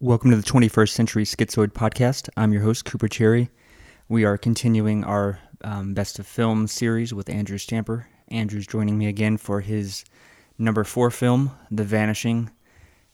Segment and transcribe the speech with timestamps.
[0.00, 2.28] Welcome to the 21st Century Schizoid Podcast.
[2.36, 3.50] I'm your host, Cooper Cherry.
[4.08, 8.06] We are continuing our um, Best of Film series with Andrew Stamper.
[8.28, 10.04] Andrew's joining me again for his
[10.56, 12.48] number four film, The Vanishing,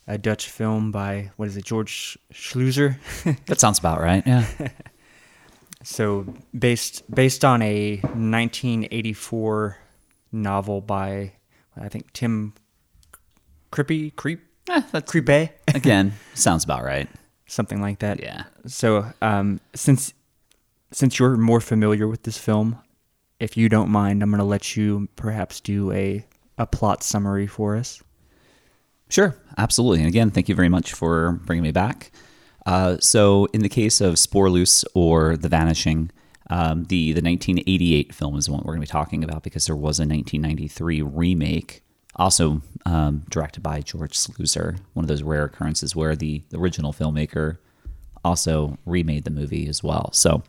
[0.06, 2.98] a Dutch film by, what is it, George Sluizer?
[3.46, 4.22] That sounds about right.
[4.26, 4.46] Yeah.
[5.82, 6.26] so,
[6.56, 9.78] based, based on a 1984
[10.32, 11.32] novel by,
[11.80, 12.52] I think, Tim
[13.72, 17.08] Crippy, Creep, Eh, that's Creepy, again sounds about right.
[17.46, 18.20] something like that.
[18.20, 18.44] Yeah.
[18.66, 20.14] So, um, since
[20.90, 22.78] since you're more familiar with this film,
[23.40, 26.24] if you don't mind, I'm going to let you perhaps do a
[26.56, 28.02] a plot summary for us.
[29.08, 29.98] Sure, absolutely.
[30.00, 32.10] And again, thank you very much for bringing me back.
[32.66, 36.10] Uh, so, in the case of Spoorloos or The Vanishing,
[36.50, 39.66] um, the the 1988 film is the one we're going to be talking about because
[39.66, 41.82] there was a 1993 remake,
[42.16, 44.78] also um, directed by George Sluizer.
[44.94, 47.58] One of those rare occurrences where the, the original filmmaker
[48.24, 50.10] also remade the movie as well.
[50.12, 50.42] So,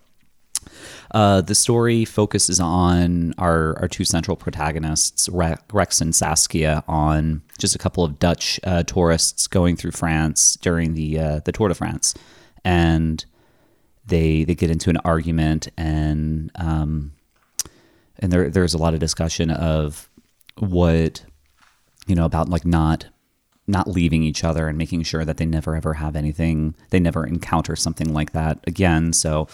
[1.12, 7.76] Uh, the story focuses on our, our two central protagonists, Rex and Saskia, on just
[7.76, 11.76] a couple of Dutch uh, tourists going through France during the uh, the Tour de
[11.76, 12.16] France,
[12.64, 13.26] and
[14.08, 17.14] they they get into an argument, and um,
[18.20, 20.10] and there there's a lot of discussion of
[20.58, 21.24] what
[22.06, 23.08] you know about like not
[23.68, 27.26] not leaving each other and making sure that they never ever have anything they never
[27.26, 29.14] encounter something like that again.
[29.14, 29.48] So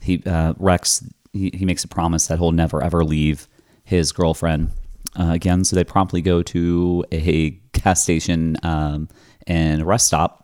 [0.00, 3.48] he uh, rex he, he makes a promise that he'll never ever leave
[3.84, 4.70] his girlfriend
[5.18, 5.64] uh, again.
[5.64, 9.08] So they promptly go to a gas station um,
[9.46, 10.40] and rest stop.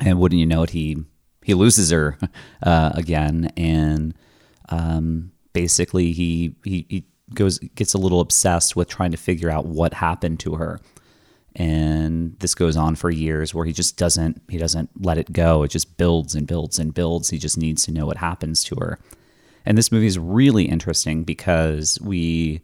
[0.00, 0.98] And wouldn't you know it he
[1.42, 2.18] he loses her
[2.62, 3.50] uh, again.
[3.56, 4.14] And
[4.70, 9.66] um, basically he, he he goes gets a little obsessed with trying to figure out
[9.66, 10.80] what happened to her
[11.56, 15.62] and this goes on for years where he just doesn't he doesn't let it go.
[15.62, 17.30] It just builds and builds and builds.
[17.30, 18.98] He just needs to know what happens to her.
[19.64, 22.60] And this movie is really interesting because we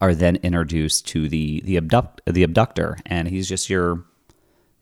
[0.00, 2.98] are then introduced to the the abduct the abductor.
[3.04, 4.04] And he's just your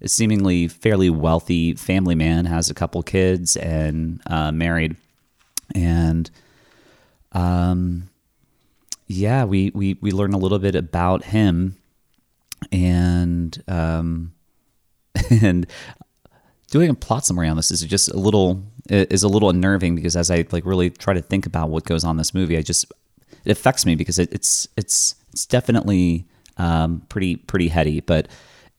[0.04, 4.96] seemingly fairly wealthy family man has a couple kids and uh, married.
[5.74, 6.30] And
[7.32, 8.10] um
[9.06, 11.76] yeah we, we we learn a little bit about him
[12.72, 14.32] and um
[15.42, 15.66] and
[16.70, 20.16] doing a plot summary on this is just a little is a little unnerving because
[20.16, 22.62] as I like really try to think about what goes on in this movie, I
[22.62, 22.86] just
[23.44, 28.00] it affects me because it, it's it's it's definitely um, pretty pretty heady.
[28.00, 28.28] But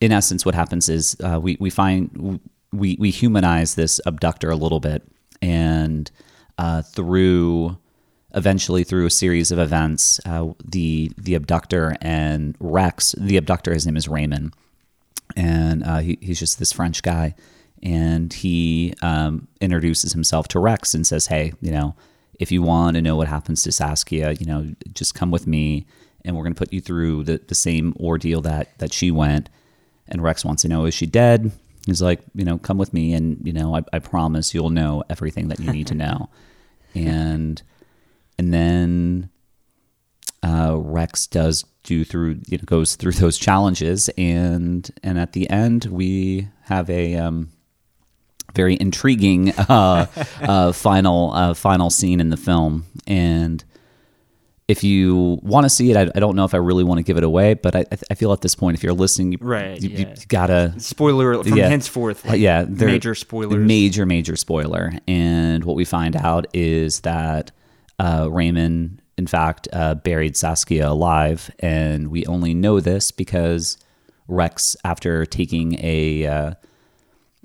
[0.01, 2.39] in essence, what happens is uh, we we find
[2.71, 5.03] we we humanize this abductor a little bit,
[5.41, 6.09] and
[6.57, 7.77] uh, through
[8.33, 13.85] eventually through a series of events, uh, the the abductor and Rex, the abductor, his
[13.85, 14.53] name is Raymond,
[15.35, 17.35] and uh, he, he's just this French guy,
[17.81, 21.95] and he um, introduces himself to Rex and says, "Hey, you know,
[22.39, 25.85] if you want to know what happens to Saskia, you know, just come with me,
[26.23, 29.49] and we're going to put you through the the same ordeal that that she went."
[30.07, 31.51] And Rex wants to know, "Is she dead?"
[31.85, 35.03] He's like, "You know, come with me, and you know, I, I promise you'll know
[35.09, 36.29] everything that you need to know."
[36.95, 37.61] and
[38.39, 39.29] and then
[40.41, 45.49] uh, Rex does do through you know, goes through those challenges, and and at the
[45.49, 47.49] end we have a um,
[48.55, 50.05] very intriguing uh,
[50.41, 52.85] uh, final uh, final scene in the film.
[53.05, 53.63] And
[54.67, 57.03] if you want to see it, I, I don't know if I really want to
[57.03, 59.81] give it away, but I, I feel at this point, if you're listening, you, Right,
[59.81, 59.97] you, yeah.
[60.09, 61.69] you gotta Spoiler from Yeah.
[61.69, 62.23] henceforth.
[62.23, 63.67] like, yeah, they're- major spoilers.
[63.67, 64.93] Major, major spoiler.
[65.07, 67.51] And what we find out is that
[67.99, 73.77] uh, Raymond, in fact, uh, buried Saskia alive, and we only know this because
[74.27, 76.53] Rex, after taking a uh,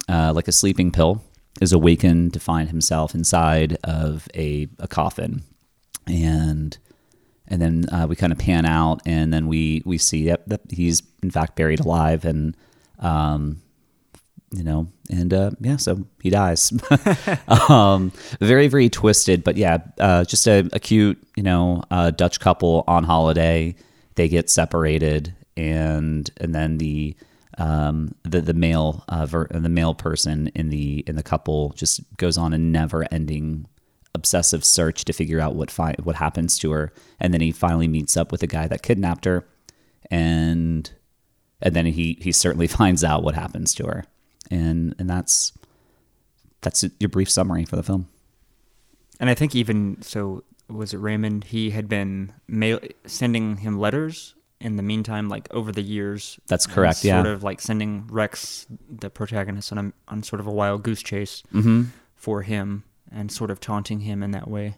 [0.09, 1.23] uh, like a sleeping pill,
[1.61, 5.43] is awakened to find himself inside of a, a coffin,
[6.07, 6.79] and
[7.49, 11.03] and then uh, we kind of pan out, and then we we see that he's
[11.23, 12.57] in fact buried alive, and
[13.01, 13.61] um,
[14.53, 16.73] you know, and uh, yeah, so he dies.
[17.69, 18.11] um,
[18.41, 22.85] very, very twisted, but yeah, uh, just a, a cute, you know, uh, Dutch couple
[22.87, 23.75] on holiday.
[24.15, 27.17] They get separated, and and then the
[27.59, 32.01] um, the the male uh, ver- the male person in the in the couple just
[32.17, 33.67] goes on a never ending
[34.15, 37.89] obsessive search to figure out what fi- what happens to her, and then he finally
[37.89, 39.47] meets up with the guy that kidnapped her,
[40.11, 40.93] and
[41.61, 44.05] and then he he certainly finds out what happens to her,
[44.51, 45.53] and and that's
[46.61, 48.09] that's your brief summary for the film.
[49.21, 51.45] And I think even so, was it Raymond?
[51.45, 56.39] He had been mail sending him letters in the meantime, like over the years.
[56.49, 57.23] That's correct, yeah.
[57.23, 61.03] Sort of like sending Rex, the protagonist, on a, on sort of a wild goose
[61.03, 61.83] chase Mm-hmm.
[62.17, 64.77] for him and sort of taunting him in that way.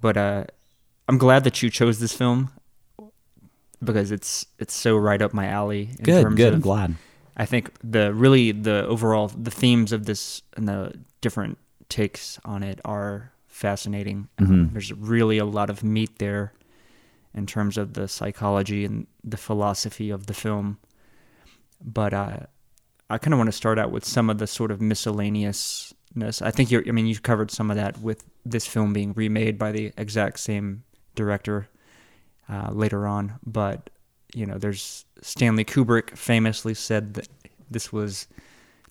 [0.00, 0.44] But uh,
[1.08, 2.50] I'm glad that you chose this film
[3.82, 5.90] because it's it's so right up my alley.
[5.98, 6.48] In Good, terms good.
[6.48, 6.94] Of, I'm glad.
[7.36, 11.58] I think the really the overall the themes of this and the different
[11.88, 14.28] takes on it are fascinating.
[14.38, 14.72] Um, Mhm.
[14.72, 16.52] there's really a lot of meat there
[17.34, 20.78] in terms of the psychology and the philosophy of the film.
[21.82, 22.40] But uh,
[23.10, 26.42] I kind of want to start out with some of the sort of miscellaneousness.
[26.42, 26.84] I think you're.
[26.86, 30.40] I mean, you've covered some of that with this film being remade by the exact
[30.40, 31.68] same director
[32.48, 33.34] uh, later on.
[33.46, 33.90] But
[34.34, 37.28] you know, there's Stanley Kubrick famously said that
[37.70, 38.26] this was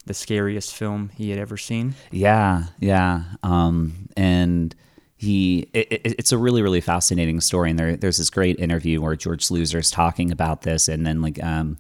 [0.05, 1.93] the scariest film he had ever seen.
[2.09, 3.23] Yeah, yeah.
[3.43, 4.73] Um, and
[5.17, 7.69] he, it, it, it's a really, really fascinating story.
[7.69, 11.21] And there, there's this great interview where George Sluizer is talking about this, and then
[11.21, 11.77] like um,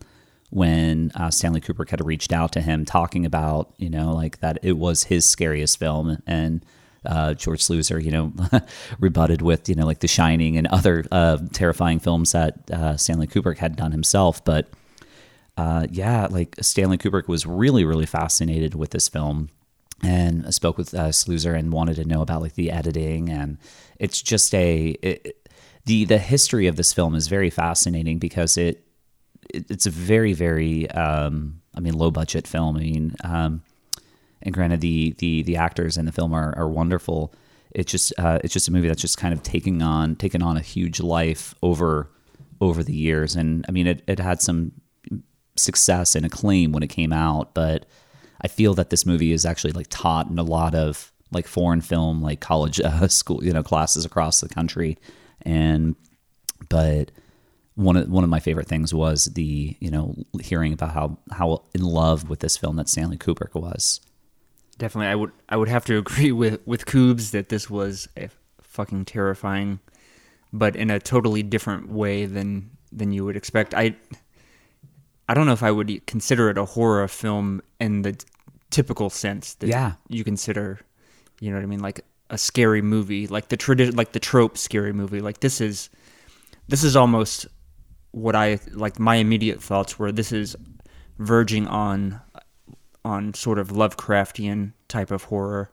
[0.51, 4.59] when uh, Stanley Kubrick had reached out to him, talking about you know like that
[4.61, 6.63] it was his scariest film, and
[7.05, 8.33] uh, George Sluizer, you know,
[8.99, 13.27] rebutted with you know like The Shining and other uh, terrifying films that uh, Stanley
[13.27, 14.69] Kubrick had done himself, but
[15.57, 19.49] uh, yeah, like Stanley Kubrick was really, really fascinated with this film
[20.03, 23.59] and spoke with uh, and wanted to know about like the editing and
[23.99, 25.47] it's just a it,
[25.85, 28.83] the the history of this film is very fascinating because it,
[29.53, 32.77] it it's a very very um, I mean low budget film.
[32.77, 33.63] I mean, um,
[34.43, 37.33] and granted the the the actors in the film are, are wonderful.
[37.71, 40.57] It's just uh, it's just a movie that's just kind of taking on taken on
[40.57, 42.09] a huge life over
[42.59, 44.73] over the years, and I mean it it had some
[45.55, 47.85] success and acclaim when it came out, but
[48.41, 51.81] I feel that this movie is actually like taught in a lot of like foreign
[51.81, 54.97] film, like college uh, school, you know, classes across the country.
[55.43, 55.95] And,
[56.69, 57.11] but
[57.75, 61.63] one of, one of my favorite things was the, you know, hearing about how, how
[61.73, 64.01] in love with this film that Stanley Kubrick was.
[64.81, 68.29] Definitely, I would I would have to agree with with Coobs that this was a
[68.63, 69.79] fucking terrifying,
[70.51, 73.75] but in a totally different way than than you would expect.
[73.75, 73.95] I
[75.29, 78.15] I don't know if I would consider it a horror film in the
[78.71, 79.93] typical sense that Yeah.
[80.09, 80.79] you consider,
[81.39, 82.01] you know what I mean, like
[82.31, 85.21] a scary movie, like the tradition, like the trope scary movie.
[85.21, 85.91] Like this is
[86.67, 87.45] this is almost
[88.11, 88.99] what I like.
[88.99, 90.55] My immediate thoughts were this is
[91.19, 92.19] verging on
[93.03, 95.71] on sort of Lovecraftian type of horror,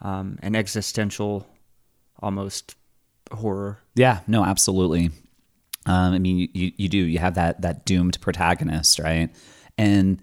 [0.00, 1.46] um, an existential,
[2.20, 2.76] almost
[3.32, 3.78] horror.
[3.94, 5.10] Yeah, no, absolutely.
[5.86, 6.98] Um, I mean, you, you, do.
[6.98, 9.30] You have that that doomed protagonist, right?
[9.76, 10.20] And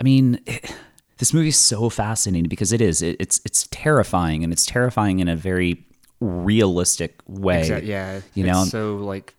[0.00, 0.74] I mean, it,
[1.18, 3.02] this movie is so fascinating because it is.
[3.02, 5.86] It, it's it's terrifying, and it's terrifying in a very
[6.20, 7.60] realistic way.
[7.60, 8.64] Exact- yeah, you it's know.
[8.64, 9.34] so like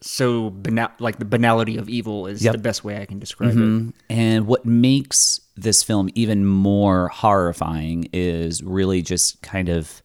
[0.00, 2.52] so banal, like the banality of evil is Yep.
[2.52, 3.56] the best way I can describe it.
[3.58, 3.92] Mhm.
[4.08, 10.02] And what makes this film even more horrifying is really just kind of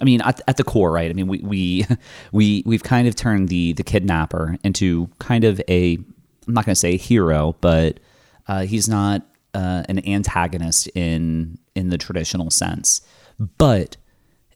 [0.00, 1.10] I mean, at, at the core, right?
[1.10, 1.84] I mean, we we
[2.32, 5.98] we we've kind of turned the the kidnapper into kind of a
[6.48, 8.00] I'm not going to say hero, but
[8.48, 13.02] uh, he's not uh, an antagonist in in the traditional sense.
[13.58, 13.98] But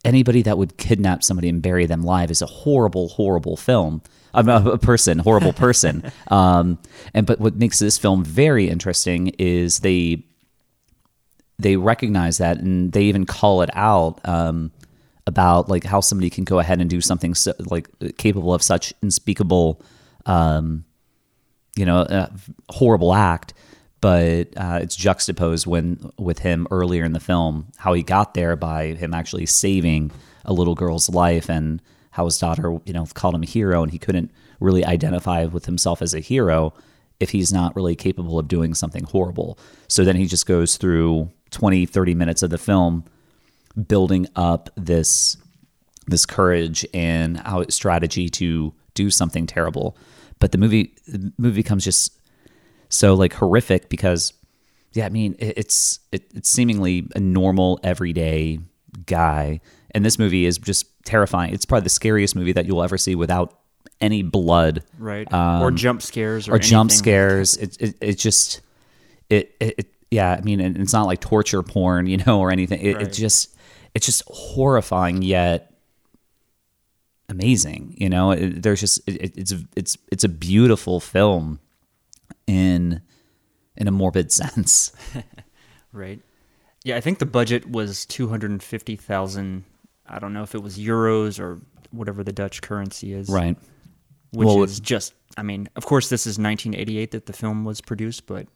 [0.04, 4.00] anybody that would kidnap somebody and bury them live is a horrible, horrible film.
[4.34, 6.10] I'm a, a person, horrible person.
[6.28, 6.78] um,
[7.14, 10.24] and but what makes this film very interesting is they
[11.58, 14.72] they recognize that and they even call it out um,
[15.26, 17.88] about like how somebody can go ahead and do something so, like
[18.18, 19.80] capable of such unspeakable,
[20.26, 20.84] um,
[21.76, 22.28] you know, uh,
[22.70, 23.54] horrible act.
[24.00, 28.54] But uh, it's juxtaposed when with him earlier in the film how he got there
[28.54, 30.10] by him actually saving
[30.44, 31.80] a little girl's life and
[32.14, 34.30] how his daughter, you know, called him a hero and he couldn't
[34.60, 36.72] really identify with himself as a hero
[37.18, 39.58] if he's not really capable of doing something horrible.
[39.88, 43.02] So then he just goes through 20, 30 minutes of the film
[43.88, 45.36] building up this
[46.06, 49.96] this courage and how strategy to do something terrible.
[50.38, 52.16] But the movie the movie becomes just
[52.90, 54.32] so like horrific because
[54.92, 58.60] yeah, I mean it, it's it, it's seemingly a normal everyday
[59.04, 59.60] guy
[59.94, 61.54] and this movie is just terrifying.
[61.54, 63.58] It's probably the scariest movie that you'll ever see without
[64.00, 65.26] any blood Right.
[65.32, 67.56] or jump scares or, Um, or jump scares.
[67.56, 68.60] It, it it just
[69.30, 70.32] it, it it yeah.
[70.38, 72.80] I mean, it's not like torture porn, you know, or anything.
[72.80, 73.06] It, Right.
[73.06, 73.54] it just
[73.94, 75.70] it's just horrifying yet
[77.28, 77.94] amazing.
[77.98, 81.60] You know, it, there's just it, it's it's it's a beautiful film
[82.46, 83.00] in
[83.76, 84.92] in a morbid sense.
[85.92, 86.20] Right.
[86.82, 89.62] Yeah, I think the budget was two hundred and fifty thousand.
[90.08, 93.28] I don't know if it was euros or whatever the Dutch currency is.
[93.28, 93.56] Right.
[94.32, 95.14] which Well, is just.
[95.36, 98.46] I mean, of course, this is 1988 that the film was produced, but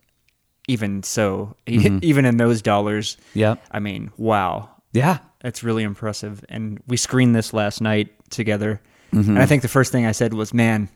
[0.69, 1.99] even so, Mm-hmm.
[2.03, 3.63] even in those dollars, Yep.
[3.71, 5.19] I mean, wow, Yeah.
[5.41, 6.45] that's really impressive.
[6.49, 8.81] And we screened this last night together,
[9.13, 9.31] Mm-hmm.
[9.31, 10.89] and I think the first thing I said was, "Man,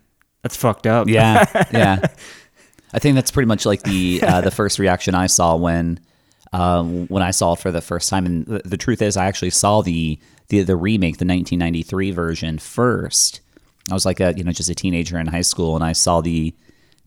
[0.42, 1.98] that's fucked up." Yeah, yeah.
[2.92, 5.98] I think that's pretty much like the uh, the first reaction I saw when
[6.52, 8.26] um, when I saw it for the first time.
[8.26, 10.18] And the, the truth is, I actually saw the,
[10.52, 13.40] the the remake, the 1993 version first.
[13.90, 16.20] I was like a you know just a teenager in high school, and I saw
[16.20, 16.54] the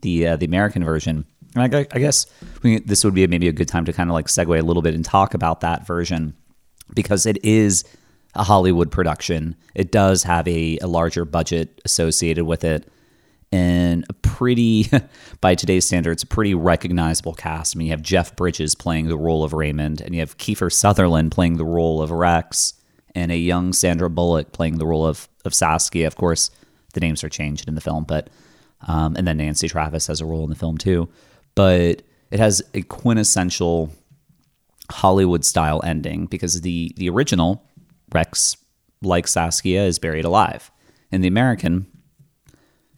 [0.01, 1.25] the uh, the American version.
[1.55, 2.25] And I, I guess
[2.63, 4.81] we, this would be maybe a good time to kind of like segue a little
[4.81, 6.35] bit and talk about that version
[6.93, 7.85] because it is
[8.33, 9.55] a Hollywood production.
[9.73, 12.91] It does have a, a larger budget associated with it
[13.53, 14.89] and a pretty,
[15.39, 17.73] by today's standards, a pretty recognizable cast.
[17.73, 20.73] I mean, you have Jeff Bridges playing the role of Raymond, and you have Kiefer
[20.73, 22.73] Sutherland playing the role of Rex,
[23.15, 26.05] and a young Sandra Bullock playing the role of, of Saskia.
[26.05, 26.51] Of course,
[26.93, 28.29] the names are changed in the film, but
[28.87, 31.09] um, and then Nancy Travis has a role in the film too.
[31.55, 33.91] But it has a quintessential
[34.91, 37.63] Hollywood style ending because the the original
[38.13, 38.57] Rex,
[39.01, 40.71] like Saskia, is buried alive.
[41.11, 41.87] In the American,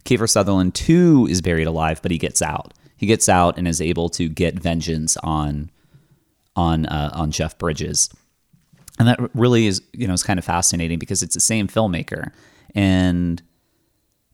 [0.04, 2.74] Kiefer Sutherland too is buried alive, but he gets out.
[2.96, 5.70] He gets out and is able to get vengeance on
[6.56, 8.10] on uh, on Jeff Bridges,
[8.98, 12.32] and that really is you know is kind of fascinating because it's the same filmmaker
[12.74, 13.42] and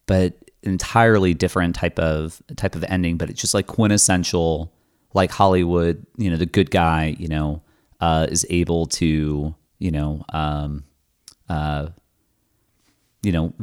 [0.07, 3.17] but entirely different type of type of ending.
[3.17, 4.73] But it's just like quintessential,
[5.13, 6.05] like Hollywood.
[6.17, 7.63] You know, the good guy, you know,
[8.01, 10.85] uh, is able to you know um,
[11.49, 11.89] uh,
[13.23, 13.55] you know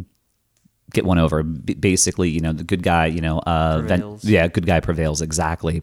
[0.93, 1.43] get one over.
[1.43, 5.22] B- basically, you know, the good guy, you know, uh, ven- yeah, good guy prevails
[5.22, 5.81] exactly.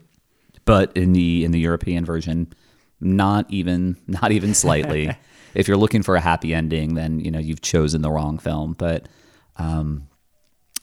[0.65, 2.53] But in the in the European version,
[3.01, 5.11] not even not even slightly.
[5.55, 8.75] if you're looking for a happy ending, then you know you've chosen the wrong film.
[8.79, 9.09] But
[9.57, 10.09] um,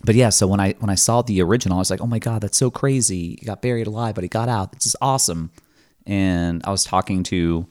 [0.04, 2.20] but yeah, so when I when I saw the original, I was like, oh my
[2.20, 3.38] god, that's so crazy.
[3.40, 4.72] He got buried alive, but he got out.
[4.72, 5.52] This is awesome.
[6.06, 7.68] And I was talking to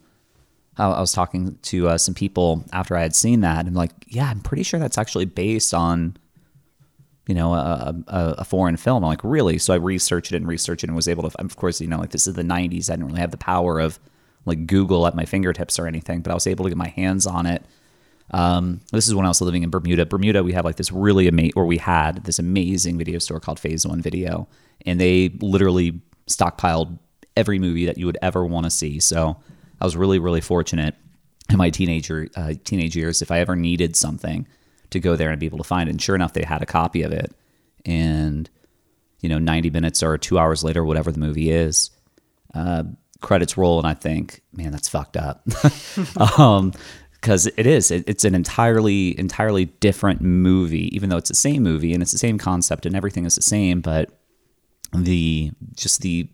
[0.76, 4.28] I was talking to uh, some people after I had seen that, and like, yeah,
[4.28, 6.16] I'm pretty sure that's actually based on,
[7.28, 9.04] you know, a, a, a foreign film.
[9.04, 9.58] I'm like, really?
[9.58, 11.40] So I researched it and researched it and was able to.
[11.40, 12.90] Of course, you know, like this is the '90s.
[12.90, 14.00] I didn't really have the power of
[14.46, 17.26] like Google at my fingertips or anything, but I was able to get my hands
[17.26, 17.64] on it.
[18.30, 20.06] Um, this is when I was living in Bermuda.
[20.06, 23.60] Bermuda, we have like this really amazing, or we had this amazing video store called
[23.60, 24.48] Phase One Video,
[24.86, 26.98] and they literally stockpiled
[27.36, 28.98] every movie that you would ever want to see.
[29.00, 29.36] So
[29.80, 30.94] I was really, really fortunate
[31.50, 33.20] in my teenager uh, teenage years.
[33.20, 34.46] If I ever needed something,
[34.94, 35.92] to go there and be able to find it.
[35.92, 37.34] And sure enough, they had a copy of it.
[37.84, 38.48] And
[39.20, 41.90] you know, 90 minutes or two hours later, whatever the movie is,
[42.54, 42.84] uh,
[43.20, 45.46] credits roll, and I think, man, that's fucked up.
[46.38, 46.72] um,
[47.12, 51.62] because it is, it, it's an entirely, entirely different movie, even though it's the same
[51.62, 54.10] movie and it's the same concept and everything is the same, but
[54.92, 56.28] the just the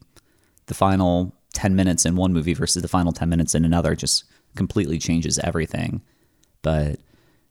[0.67, 4.25] the final 10 minutes in one movie versus the final 10 minutes in another just
[4.57, 6.03] completely changes everything.
[6.63, 6.99] But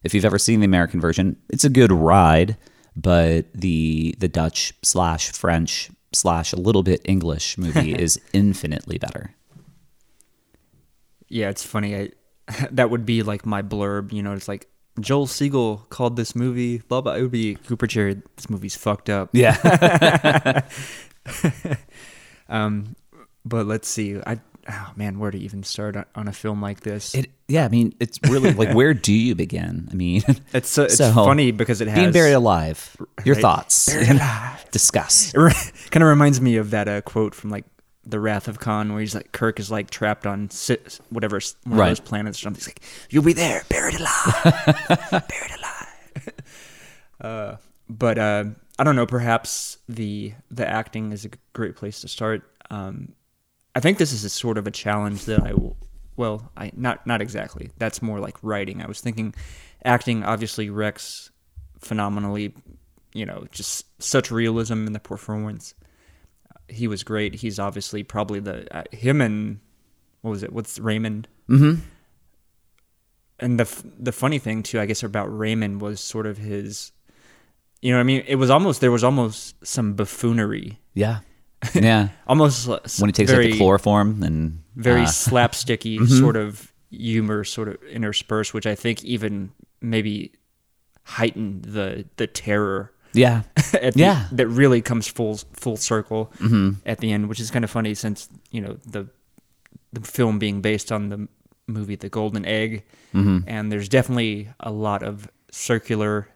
[0.04, 2.58] if you've ever seen the American version, it's a good ride,
[2.96, 9.36] but the the Dutch slash French slash a little bit English movie is infinitely better.
[11.28, 11.96] Yeah, it's funny.
[11.96, 12.10] I
[12.72, 14.12] that would be like my blurb.
[14.12, 14.68] You know, it's like
[15.00, 17.14] Joel Siegel called this movie blah blah.
[17.14, 18.22] It would be Cooper Cherry.
[18.36, 19.30] This movie's fucked up.
[19.34, 20.62] Yeah.
[22.50, 22.96] Um,
[23.46, 24.20] but let's see.
[24.26, 24.40] I
[24.70, 27.16] oh man, where to even start on, on a film like this?
[27.16, 29.88] It, yeah, I mean, it's really like where do you begin?
[29.92, 30.24] I mean,
[30.54, 32.96] it's so, it's So, funny because it has being buried alive.
[33.26, 33.42] Your Right.
[33.42, 33.90] thoughts?
[33.90, 34.66] Buried alive.
[34.72, 35.34] Discuss.
[35.34, 35.54] It re-
[35.92, 37.66] kind of reminds me of that uh, quote from like
[38.06, 40.50] the Wrath of Khan, where he's like Kirk is like trapped on
[41.10, 41.90] whatever one Right.
[41.92, 42.40] of those planets.
[42.40, 42.60] Or something.
[42.60, 44.34] He's like, "You'll be there, buried alive,
[45.28, 46.30] buried alive."
[47.22, 47.56] uh,
[47.90, 48.46] but uh,
[48.78, 49.06] I don't know.
[49.06, 52.44] Perhaps the the acting is a great place to start.
[52.72, 53.14] Um,
[53.76, 55.78] I think this is a sort of a challenge that I will.
[56.18, 57.70] Well, I not not exactly.
[57.78, 58.82] That's more like writing.
[58.82, 59.34] I was thinking,
[59.86, 60.24] acting.
[60.24, 61.32] Obviously, Rex
[61.80, 62.54] phenomenally.
[63.14, 65.74] You know, just such realism in the performance.
[66.68, 67.36] He was great.
[67.36, 69.60] He's obviously probably the uh, him and
[70.22, 70.52] what was it?
[70.54, 71.28] What's Raymond?
[71.48, 71.82] Mm-hmm.
[73.40, 76.92] And the f- the funny thing too, I guess, about Raymond was sort of his.
[77.82, 81.20] You know, what I mean, it was almost there was almost some buffoonery, Yeah.
[81.74, 82.10] Yeah.
[82.28, 87.44] almost when he takes very, like the chloroform and very uh, slapsticky sort of humor
[87.44, 89.52] sort of interspersed, which I think even
[89.82, 90.32] maybe
[91.04, 93.42] heightened the the terror yeah.
[93.72, 94.28] the, Yeah.
[94.32, 96.72] that really comes full full circle Mm-hmm.
[96.86, 99.08] at the end, which is kind of funny since you know the
[99.92, 101.28] the film being based on the
[101.68, 103.50] movie The Golden Egg, Mm-hmm.
[103.50, 106.28] and there's definitely a lot of circular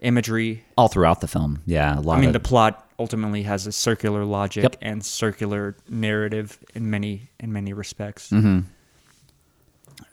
[0.00, 0.64] imagery.
[0.76, 1.98] All throughout the film, yeah.
[1.98, 4.76] A lot I mean, of the plot ultimately has a circular logic Yep.
[4.82, 8.30] and circular narrative in many in many respects.
[8.30, 8.60] Mm-hmm.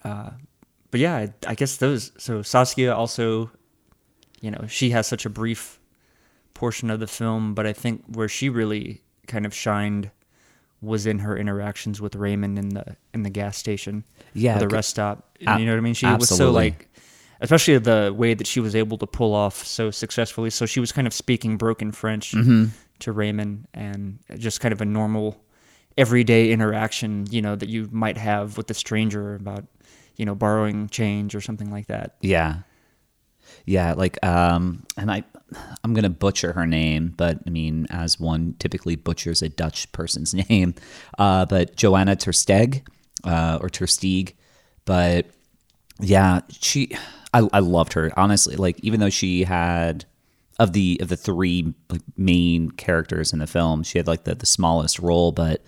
[0.04, 0.32] Uh,
[0.92, 2.12] but yeah, I, I guess those.
[2.18, 3.52] So Saskia also,
[4.42, 5.80] you know, she has such a brief
[6.54, 10.12] portion of the film, but I think where she really kind of shined
[10.82, 14.90] was in her interactions with Raymond in the in the gas station, Yeah, the rest
[14.90, 15.38] stop.
[15.46, 15.96] a- you know what I mean?
[15.96, 16.88] She was so like,
[17.42, 20.50] especially the way that she was able to pull off so successfully.
[20.50, 22.66] So she was kind of speaking broken French Mm-hmm.
[23.00, 25.42] to Raymond, and just kind of a normal,
[25.98, 29.66] everyday interaction, you know, that you might have with a stranger about,
[30.18, 32.16] you know, borrowing change or something like that.
[32.22, 32.60] Yeah.
[33.66, 35.24] Yeah, like um and I
[35.84, 39.92] I'm going to butcher her name, but I mean as one typically butchers a Dutch
[39.92, 40.74] person's name.
[41.18, 42.86] Uh but Joanna Tersteg
[43.24, 44.34] uh or Tersteeg,
[44.86, 45.28] but
[46.00, 46.96] yeah, she
[47.36, 48.56] I I loved her honestly.
[48.56, 50.06] Like even though she had
[50.58, 54.36] of the of the three like main characters in the film, she had like the
[54.36, 55.62] the smallest role, but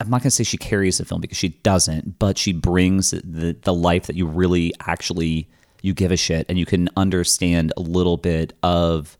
[0.00, 3.56] I'm not to say she carries the film because she doesn't, but she brings the
[3.60, 5.48] the life that you really actually
[5.80, 9.16] you give a shit and you can understand a little bit of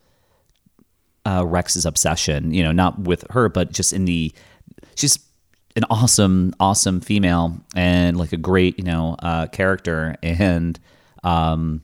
[1.24, 2.52] uh, Rex's obsession.
[2.52, 4.32] You know, not with her, but just in the
[4.96, 5.18] she's
[5.78, 10.78] an awesome, awesome female and like a great you know uh, character and.
[11.24, 11.82] Um,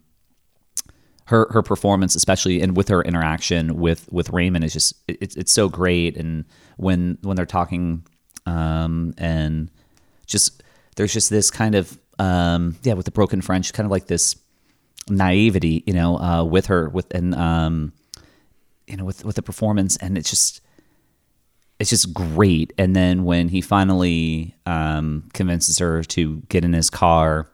[1.26, 5.52] her her performance, especially and with her interaction with with Raymond, is just it's it's
[5.52, 6.18] so great.
[6.18, 6.44] And
[6.76, 8.04] when when they're talking,
[8.44, 9.70] um, and
[10.26, 10.62] just
[10.96, 14.36] there's just this kind of um, yeah, with the broken French, kind of like this
[15.08, 17.92] naivety, you know, uh, with her with and um,
[18.86, 20.60] you know with with the performance, and it's just
[21.84, 22.72] it's just great.
[22.78, 27.46] And then when he finally um, convinces her to get in his car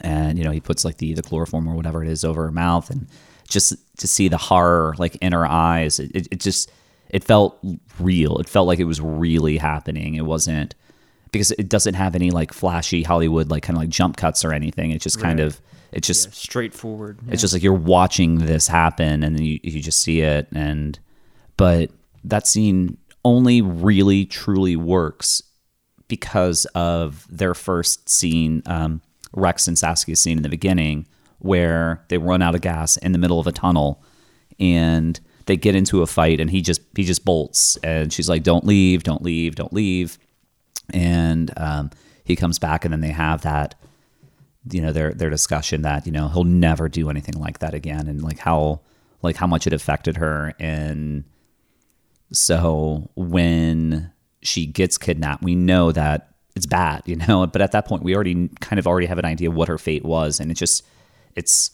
[0.00, 2.50] and you know he puts like the the chloroform or whatever it is over her
[2.50, 3.06] mouth and
[3.48, 6.70] just to see the horror like in her eyes it, it, it just
[7.08, 7.58] it felt
[8.00, 10.74] real it felt like it was really happening it wasn't
[11.32, 14.52] because it doesn't have any like flashy hollywood like kind of like jump cuts or
[14.52, 15.60] anything it's just kind of
[15.92, 17.18] it's just Yeah, straightforward.
[17.28, 20.98] it's just like you're watching this happen and then you, you just see it and
[21.56, 21.90] but
[22.22, 25.42] that scene only really truly works
[26.06, 31.04] because of their first scene um, rex and saskia's scene in the beginning
[31.40, 34.00] where they run out of gas in the middle of a tunnel
[34.60, 38.44] and they get into a fight and he just he just bolts and she's like
[38.44, 40.18] don't leave don't leave don't leave.
[40.94, 41.90] And um,
[42.24, 43.74] he comes back and then they have that
[44.70, 48.06] you know their their discussion that you know he'll never do anything like that again
[48.06, 48.80] and like how
[49.22, 51.24] like how much it affected her and
[52.32, 54.12] so when
[54.42, 58.14] she gets kidnapped we know that it's bad you know but at that point we
[58.14, 60.84] already kind of already have an idea of what her fate was and it just
[61.34, 61.70] it's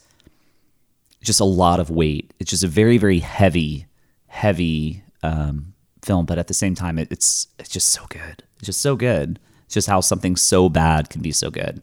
[1.23, 2.33] just a lot of weight.
[2.39, 3.87] It's just a very very heavy
[4.27, 8.43] heavy um, film but at the same time it, it's it's just so good.
[8.57, 9.39] It's just so good.
[9.65, 11.81] It's just how something so bad can be so good.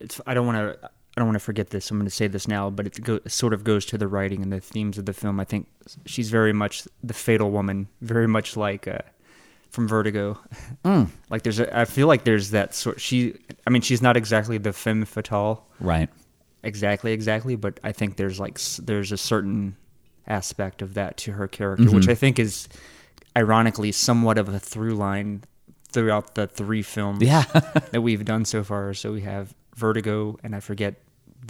[0.00, 1.90] It's I don't want to I don't want to forget this.
[1.90, 4.42] I'm going to say this now, but it, go, sort of goes to the writing
[4.42, 5.38] and the themes of the film.
[5.38, 5.68] I think
[6.06, 9.00] she's very much the fatal woman, very much like uh,
[9.70, 10.38] from Vertigo.
[11.28, 13.02] like there's a, I feel like there's that sort.
[13.02, 13.34] She,
[13.66, 16.08] I mean, she's not exactly the femme fatale, right
[16.62, 19.76] exactly, exactly, but I think there's like there's a certain
[20.26, 22.66] aspect of that to her character, which I think is
[23.36, 25.44] ironically somewhat of a through line
[25.92, 27.42] throughout the three films Yeah.
[27.90, 28.94] that we've done so far.
[28.94, 30.94] So we have Vertigo, and I forget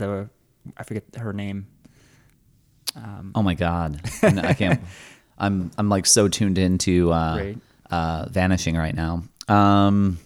[0.01, 0.29] the
[0.77, 1.67] I forget her name.
[2.97, 4.81] Um, Oh my god, I can't.
[5.39, 7.59] I'm I'm like so tuned into uh, Right.
[7.91, 9.23] uh, vanishing right now.
[9.49, 10.19] Um,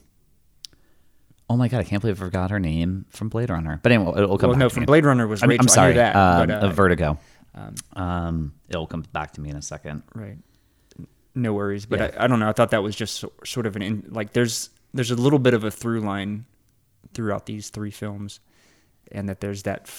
[1.49, 3.79] oh my god, I can't believe I forgot her name from Blade Runner.
[3.83, 4.49] But anyway, it'll come.
[4.51, 4.87] well, back no, to from me.
[4.87, 5.63] Blade Runner was I'm, Rachel.
[5.65, 5.93] I'm sorry.
[5.95, 7.19] That, um, but, uh, uh, Vertigo.
[7.95, 10.03] Um, it'll come back to me in a second.
[10.15, 10.37] right.
[11.37, 12.11] No worries, but Yeah.
[12.19, 12.49] I, I don't know.
[12.49, 15.41] I thought that was just so, sort of an in, like there's there's a little
[15.41, 16.45] bit of a through line
[17.13, 18.39] throughout these three films,
[19.13, 19.91] and that there's that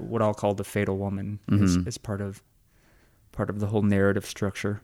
[0.00, 1.86] what I'll call the fatal woman is, Mhm.
[1.88, 2.42] is part of
[3.32, 4.80] part of the whole narrative structure.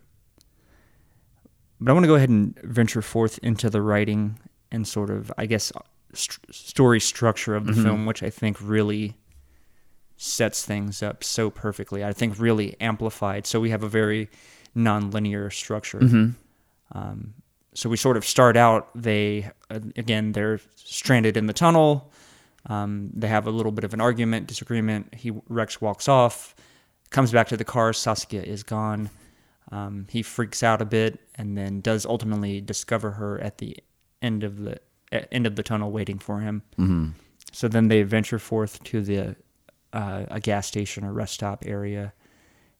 [1.81, 4.38] But I want to go ahead and venture forth into the writing
[4.70, 5.73] and sort of, I guess,
[6.12, 7.83] st- story structure of the Mhm.
[7.83, 9.16] film, which I think really
[10.16, 12.05] sets things up so perfectly.
[12.05, 13.46] I think really amplified.
[13.46, 14.29] So we have a very
[14.75, 16.01] non-linear structure.
[16.01, 16.35] Mhm.
[16.92, 17.35] Um,
[17.73, 18.90] so we sort of start out.
[18.94, 22.12] They uh, again, they're stranded in the tunnel.
[22.66, 25.14] Um, they have a little bit of an argument, disagreement.
[25.14, 26.55] He Rex walks off,
[27.11, 27.92] comes back to the car.
[27.92, 29.11] Saskia is gone.
[29.73, 33.77] Um, he freaks out a bit, and then does ultimately discover her at the
[34.20, 34.79] end of the
[35.33, 36.62] end of the tunnel, waiting for him.
[36.79, 37.12] Mhm.
[37.53, 39.37] So then they venture forth to the
[39.92, 42.12] uh, a gas station or rest stop area,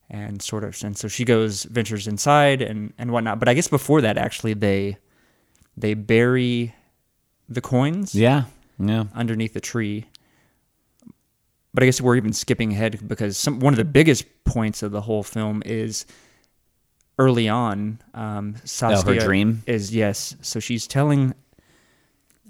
[0.09, 0.77] and sort of.
[0.85, 3.39] And so she goes, ventures inside and and whatnot.
[3.39, 4.99] But I guess before that, actually, they
[5.77, 6.75] they bury
[7.49, 8.45] the coins Yeah.
[8.81, 9.05] Yeah.
[9.15, 10.07] underneath the tree.
[11.73, 14.91] But I guess we're even skipping ahead because some one of the biggest points of
[14.91, 16.05] the whole film is
[17.19, 18.01] early on.
[18.15, 19.63] Um, Saskia Oh, dream?
[19.67, 20.35] is yes.
[20.43, 21.35] So she's telling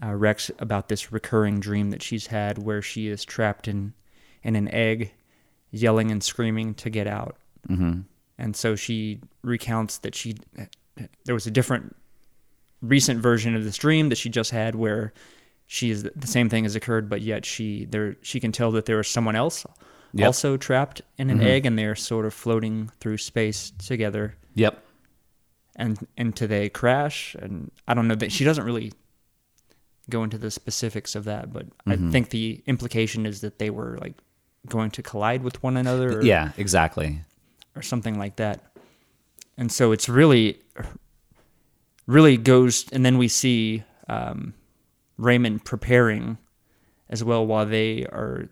[0.03, 3.93] uh, Rex about this recurring dream that she's had, where she is trapped in
[4.43, 5.13] in an egg,
[5.71, 7.37] yelling and screaming to get out.
[7.69, 8.01] Mm-hmm.
[8.39, 10.37] And so she recounts that she
[11.25, 11.95] there was a different
[12.81, 15.13] recent version of this dream that she just had where
[15.73, 18.87] she is the same thing has occurred, but yet she there she can tell that
[18.87, 19.65] there is someone else
[20.13, 20.27] Yep.
[20.27, 21.45] also trapped in an Mhm.
[21.45, 24.35] egg, and they're sort of floating through space together.
[24.57, 24.85] Yep.
[25.77, 28.93] And into they crash, and I don't know that she doesn't really
[30.09, 32.09] go into the specifics of that, but Mhm.
[32.09, 34.15] I think the implication is that they were like
[34.67, 36.19] going to collide with one another.
[36.19, 36.51] Or, Yeah.
[36.59, 37.23] Exactly.
[37.77, 38.73] or something like that.
[39.57, 40.59] And so it's really,
[42.09, 44.55] really goes, and then we see um,
[45.21, 46.39] Raymond preparing
[47.09, 48.49] as well while they are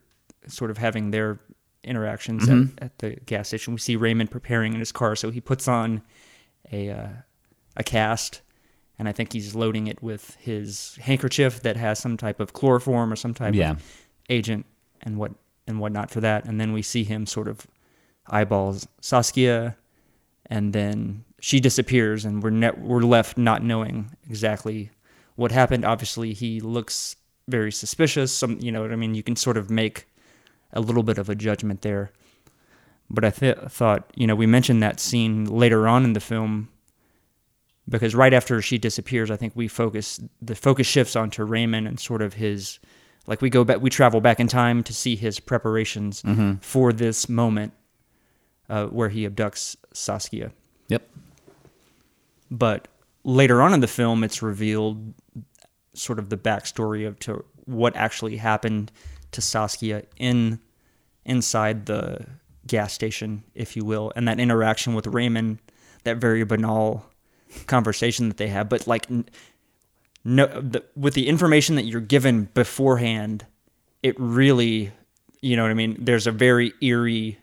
[0.46, 1.38] sort of having their
[1.84, 2.72] interactions Mhm.
[2.78, 3.72] at, at the gas station.
[3.74, 6.02] We see Raymond preparing in his car, so he puts on
[6.72, 7.08] a uh,
[7.76, 8.42] a cast,
[8.98, 13.12] and I think he's loading it with his handkerchief that has some type of chloroform
[13.12, 13.72] or some type Yeah.
[13.72, 13.82] of
[14.28, 14.66] agent
[15.02, 15.32] and what
[15.66, 16.44] and whatnot for that.
[16.46, 17.66] And then we see him sort of
[18.26, 19.76] eyeballs Saskia,
[20.46, 24.90] and then she disappears, and we're ne- we're left not knowing exactly
[25.38, 25.84] what happened.
[25.84, 27.14] Obviously, he looks
[27.46, 28.32] very suspicious.
[28.32, 29.14] Some, you know what I mean.
[29.14, 30.06] You can sort of make
[30.72, 32.10] a little bit of a judgment there.
[33.08, 36.68] But I th- thought, you know, we mentioned that scene later on in the film
[37.88, 41.98] because right after she disappears, I think we focus the focus shifts onto Raymond and
[42.00, 42.78] sort of his
[43.26, 46.56] like we go back we travel back in time to see his preparations Mm-hmm.
[46.60, 47.72] for this moment
[48.68, 50.50] uh, where he abducts Saskia.
[50.88, 51.02] Yep.
[52.50, 52.88] But
[53.24, 55.14] later on in the film, it's revealed
[55.98, 58.90] sort of the backstory of to what actually happened
[59.32, 60.58] to Saskia in
[61.24, 62.24] inside the
[62.66, 65.58] gas station, if you will, and that interaction with Raymond,
[66.04, 67.04] that very banal
[67.66, 68.68] conversation that they have.
[68.68, 69.06] But like,
[70.24, 73.44] no, the, with the information that you're given beforehand,
[74.02, 74.92] it really,
[75.40, 75.96] you know what I mean.
[75.98, 77.38] There's a very eerie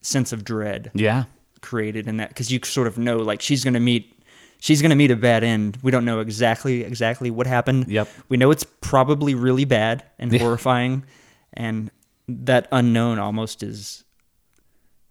[0.00, 1.24] sense of dread Yeah.
[1.60, 4.15] created in that because you sort of know like she's gonna meet
[4.60, 5.78] she's gonna meet a bad end.
[5.82, 7.88] We don't know exactly exactly what happened.
[7.88, 8.08] Yep.
[8.28, 11.04] We know it's probably really bad and horrifying,
[11.52, 11.90] and
[12.28, 14.04] that unknown almost is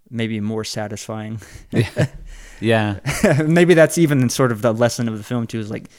[0.10, 1.42] maybe more satisfying.
[1.72, 2.08] Yeah.
[2.60, 3.44] yeah.
[3.46, 5.60] maybe that's even sort of the lesson of the film too.
[5.60, 5.90] Is like,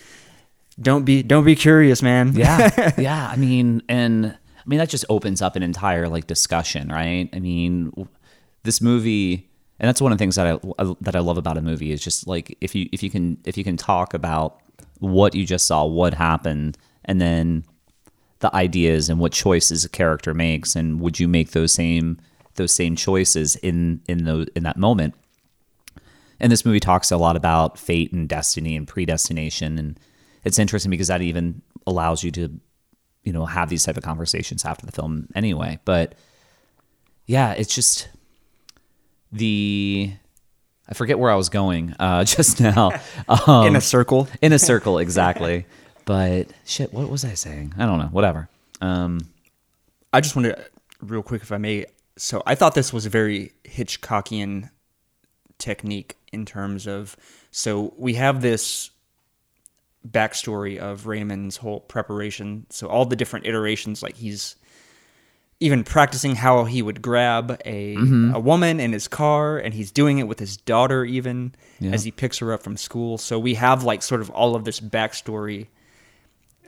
[0.81, 2.33] don't be don't be curious, man.
[2.35, 6.89] yeah yeah i mean and i mean that just opens up an entire like discussion
[6.89, 7.93] right i mean
[8.63, 11.63] this movie and that's one of the things that i that i love about a
[11.63, 14.61] movie is just like if you if you can if you can talk about
[14.99, 17.65] what you just saw what happened and then
[18.41, 22.19] the ideas and what choices a character makes and would you make those same
[22.57, 25.15] those same choices in in the in that moment.
[26.39, 29.99] And this movie talks a lot about fate and destiny and predestination and
[30.45, 32.61] it's interesting because that even allows you to
[33.25, 35.79] you know have these type of conversations after the film anyway.
[35.85, 36.15] But
[37.27, 38.09] yeah it's just
[39.37, 40.13] the
[40.89, 42.91] i forget where i was going uh just now
[43.29, 44.29] um, In a circle.
[44.43, 45.67] in a circle exactly
[46.05, 48.49] but shit what was i saying i don't know whatever
[48.81, 49.21] um
[50.13, 50.65] I just wanted to,
[51.03, 51.85] real quick, if I may.
[52.17, 54.71] So I thought this was a very Hitchcockian
[55.59, 57.17] technique in terms of.
[57.51, 58.91] So we have this
[60.09, 62.67] backstory of Raymond's whole preparation.
[62.71, 64.57] So all the different iterations, like he's
[65.59, 68.35] even practicing how he would grab a mm-hmm.
[68.35, 71.93] a woman in his car, and he's doing it with his daughter even Yeah.
[71.93, 73.19] as he picks her up from school.
[73.19, 75.69] So we have like sort of all of this backstory.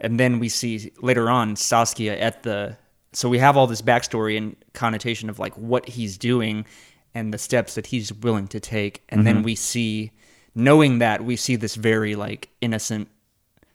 [0.00, 2.76] And then we see later on Saskia at the
[3.12, 6.66] so we have all this backstory and connotation of like what he's doing
[7.14, 9.02] and the steps that he's willing to take.
[9.08, 9.44] And then mm-hmm.
[9.44, 10.12] we see
[10.54, 13.08] knowing that we see this very like innocent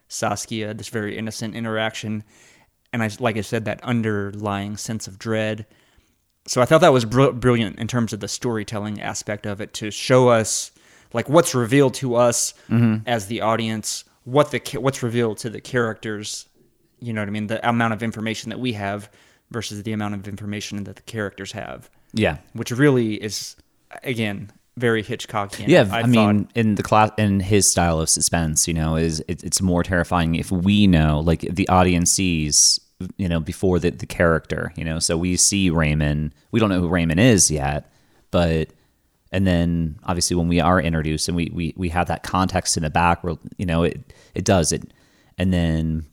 [0.08, 2.24] Saskia this very innocent interaction
[2.94, 5.66] and I like I said that underlying sense of dread
[6.46, 9.74] so I thought that was br- brilliant in terms of the storytelling aspect of it
[9.76, 10.72] to show us
[11.14, 13.08] like what's revealed to us mm-hmm.
[13.08, 16.48] as the audience, what the what's revealed to the characters.
[17.00, 17.48] You know what I mean?
[17.48, 19.10] The amount of information that we have
[19.52, 23.56] versus the amount of information that the characters have, yeah which really is
[24.04, 25.68] again very Hitchcockian.
[25.68, 26.10] Yeah, I, thought.
[26.10, 29.84] mean, in the class, in his style of suspense, you know, is it, it's more
[29.84, 32.80] terrifying if we know, like the audience sees,
[33.18, 35.00] you know, before the, the character, you know.
[35.00, 36.34] So we see Raymond.
[36.52, 37.92] We don't know who Raymond is yet,
[38.32, 38.70] but
[39.34, 42.84] and then obviously when we are introduced and we we, we have that context in
[42.84, 44.94] the back where you know it it does it
[45.38, 46.06] and then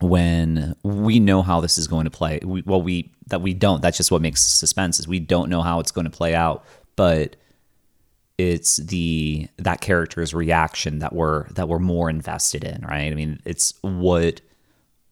[0.00, 3.82] when we know how this is going to play we, well we that we don't
[3.82, 6.64] that's just what makes suspense is we don't know how it's going to play out
[6.96, 7.36] but
[8.38, 13.40] it's the that character's reaction that we're that we're more invested in right i mean
[13.44, 14.40] it's what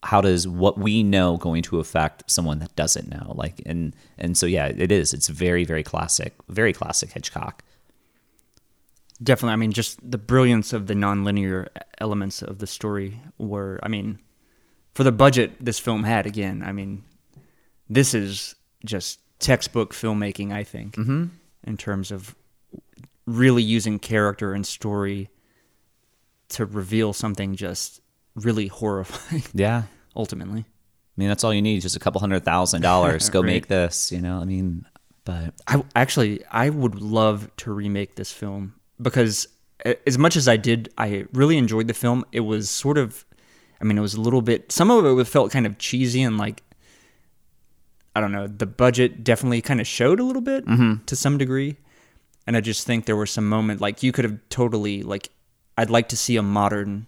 [0.05, 4.37] how does what we know going to affect someone that doesn't know like and and
[4.37, 7.63] so yeah it is it's very very classic very classic hitchcock
[9.23, 9.53] Definitely.
[9.53, 14.19] I mean, just the brilliance of the nonlinear elements of the story were, I mean,
[14.95, 17.05] for the budget this film had, again, I mean,
[17.89, 21.27] this is just textbook filmmaking, I think, mm-hmm.
[21.65, 22.35] in terms of
[23.27, 25.29] really using character and story
[26.49, 28.01] to reveal something just
[28.35, 29.43] really horrifying.
[29.55, 29.85] Yeah.
[30.15, 30.61] Ultimately.
[30.61, 33.29] I mean, that's all you need, just a couple hundred thousand dollars.
[33.31, 33.47] Go Right.
[33.47, 34.39] make this, you know?
[34.39, 34.87] I mean,
[35.25, 39.47] but I actually I would love to remake this film because
[40.07, 42.25] as much as I did, I really enjoyed the film.
[42.33, 43.25] It was sort of,
[43.81, 44.71] I mean, it was a little bit.
[44.71, 46.63] Some of it felt kind of cheesy and like,
[48.15, 48.47] I don't know.
[48.47, 51.05] The budget definitely kind of showed a little bit mm-hmm.
[51.07, 51.77] to some degree,
[52.47, 55.31] and I just think there were some moments like you could have totally like.
[55.79, 57.07] I'd like to see a modern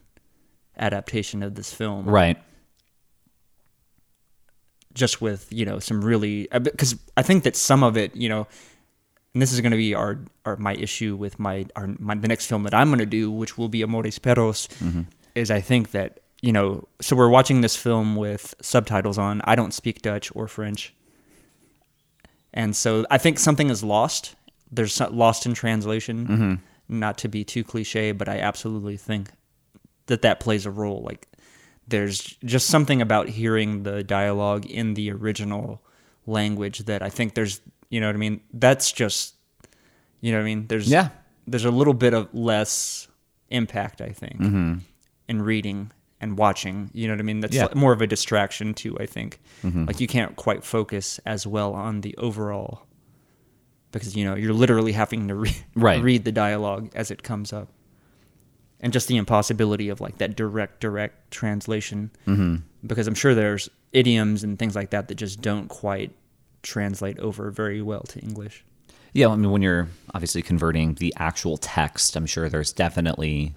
[0.79, 2.07] adaptation of this film.
[2.07, 2.39] Right.
[4.95, 8.29] just with you know some really uh, because I think that some of it you
[8.29, 8.47] know
[9.35, 12.29] and this is going to be our, our my issue with my our my the
[12.29, 15.03] next film that I'm going to do which will be Amores Perros mm-hmm.
[15.35, 19.43] is I think that you know so we're watching this film with subtitles on.
[19.45, 20.95] I don't speak Dutch or French.
[22.57, 24.37] And so I think something is lost.
[24.71, 26.27] There's lost in translation.
[26.27, 26.55] Mm-hmm.
[27.01, 29.31] Not to be too cliche but I absolutely think
[30.07, 31.03] that that plays a role.
[31.03, 31.29] Like
[31.89, 35.83] there's just something about hearing the dialogue in the original
[36.27, 38.41] language that I think there's you know what I mean?
[38.53, 39.35] That's just
[40.21, 40.67] you know what I mean?
[40.67, 41.11] There's Yeah.
[41.47, 43.09] there's a little bit of less
[43.51, 44.75] impact I think mm-hmm.
[45.29, 46.91] in reading and watching.
[46.95, 47.41] You know what I mean?
[47.41, 47.69] That's Yeah.
[47.75, 49.41] more of a distraction too I think.
[49.63, 49.85] Mm-hmm.
[49.85, 52.87] Like you can't quite focus as well on the overall
[53.93, 56.03] because you know you're literally having to re- Right.
[56.03, 57.69] read the dialogue as it comes up
[58.81, 62.57] and just the impossibility of like that direct direct translation mm-hmm.
[62.87, 66.13] because i'm sure there's idioms and things like that that just don't quite
[66.63, 68.65] translate over very well to english
[69.15, 73.55] Yeah, I mean, when you're obviously converting the actual text, I'm sure there's definitely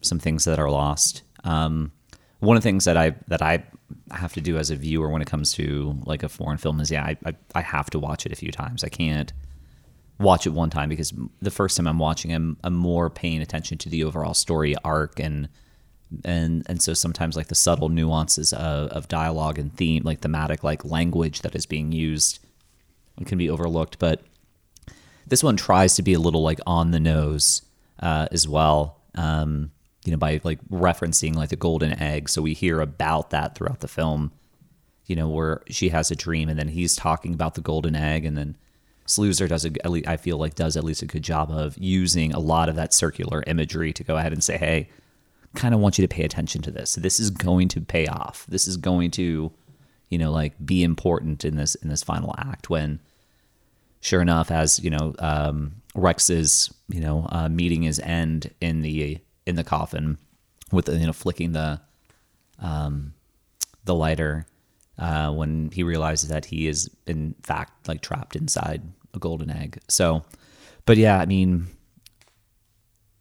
[0.00, 1.22] some things that are lost.
[1.44, 1.92] Um,
[2.40, 3.62] one of the things that I that I
[4.10, 6.90] have to do as a viewer when it comes to like a foreign film is,
[6.90, 8.82] yeah, I, I, I have to watch it a few times.
[8.82, 9.32] I can't
[10.18, 13.78] watch it one time because the first time I'm watching, I'm, I'm more paying attention
[13.78, 15.48] to the overall story arc and
[16.24, 20.64] and and so sometimes like the subtle nuances of, of dialogue and theme, like thematic,
[20.64, 22.38] like language that is being used,
[23.26, 23.98] can be overlooked.
[23.98, 24.22] But
[25.26, 27.62] this one tries to be a little like on the nose
[28.00, 29.02] uh, as well.
[29.14, 29.70] Um,
[30.04, 32.28] you know, by like referencing like the golden egg.
[32.28, 34.32] So we hear about that throughout the film.
[35.06, 38.24] You know, where she has a dream, and then he's talking about the golden egg,
[38.24, 38.56] and then
[39.08, 41.76] Sluizer does a, at least I feel like does at least a good job of
[41.78, 44.90] using a lot of that circular imagery to go ahead and say, hey,
[45.54, 46.94] kind of want you to pay attention to this.
[46.94, 48.46] This is going to pay off.
[48.48, 49.50] This is going to,
[50.10, 53.00] you know, like be important in this in this final act when
[54.00, 58.82] sure enough, as you know, um, Rex is you know uh, meeting his end in
[58.82, 60.18] the in the coffin
[60.70, 61.80] with you know flicking the
[62.60, 63.14] um,
[63.84, 64.46] the lighter
[64.98, 68.82] uh, when he realizes that he is in fact like trapped inside
[69.18, 69.78] a golden egg.
[69.88, 70.24] So,
[70.86, 71.66] but yeah, I mean,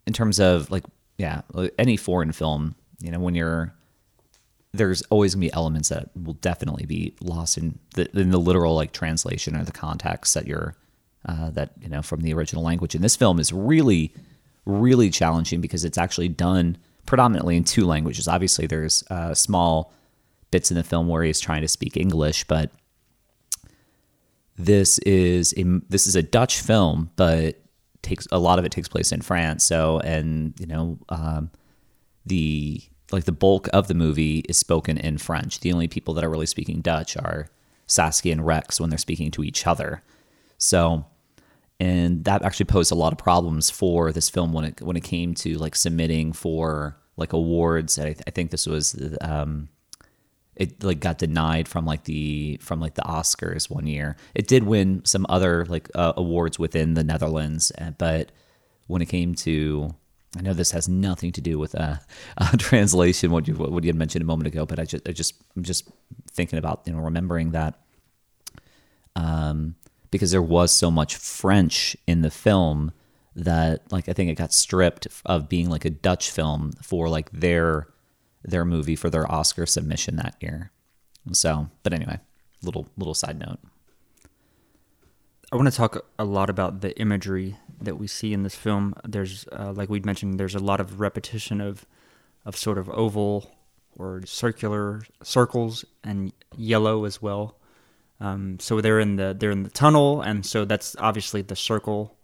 [0.06, 0.86] in terms of like
[1.18, 1.42] yeah,
[1.78, 3.74] any foreign film, you know, when you're
[4.74, 8.76] there's always gonna be elements that will definitely be lost in the in the literal
[8.76, 10.76] like translation or the context that you're
[11.26, 12.96] uh, that you know from the original language.
[12.96, 14.14] And this film is really,
[14.66, 18.28] really challenging because it's actually done predominantly in two languages.
[18.28, 19.94] Obviously, there's uh, small
[20.52, 22.72] bits in the film where he's trying to speak English, but
[24.58, 27.60] this is a this is a Dutch film, but
[28.02, 29.64] takes a lot of it takes place in France.
[29.64, 31.52] So and you know um,
[32.26, 35.60] the like the bulk of the movie is spoken in French.
[35.60, 37.50] The only people that are really speaking Dutch are
[37.86, 40.04] Saskia and Rex when they're speaking to each other.
[40.58, 41.06] So
[41.80, 45.04] and that actually posed a lot of problems for this film when it when it
[45.04, 48.00] came to like submitting for like awards.
[48.00, 49.70] I, I think this was um,
[50.58, 54.18] it like got denied from like the from like the Oscars one year.
[54.36, 58.32] It did win some other like uh, awards within the Netherlands, uh, but
[58.88, 59.96] when it came to
[60.38, 61.98] I know this has nothing to do with uh,
[62.38, 65.12] uh translation what you what you had mentioned a moment ago, but I just I
[65.12, 65.88] just I'm just
[66.32, 67.80] thinking about you know remembering that
[69.16, 69.76] um,
[70.12, 72.92] because there was so much French in the film
[73.36, 77.30] that like I think it got stripped of being like a Dutch film for like
[77.32, 77.88] their
[78.48, 80.72] their movie for their Oscar submission that year.
[81.34, 82.20] So, but anyway,
[82.64, 83.60] little little side note.
[85.52, 88.94] I want to talk a lot about the imagery that we see in this film.
[89.06, 91.86] There's, uh, like we'd mentioned, there's a lot of repetition of,
[92.44, 93.50] of sort of oval
[93.96, 97.58] or circular circles and yellow as well.
[98.20, 102.17] Um, so they're in the they're in the tunnel, and so that's obviously the circle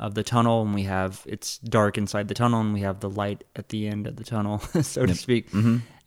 [0.00, 3.10] of the tunnel, and we have it's dark inside the tunnel, and we have the
[3.10, 5.52] light at the end of the tunnel, so to speak.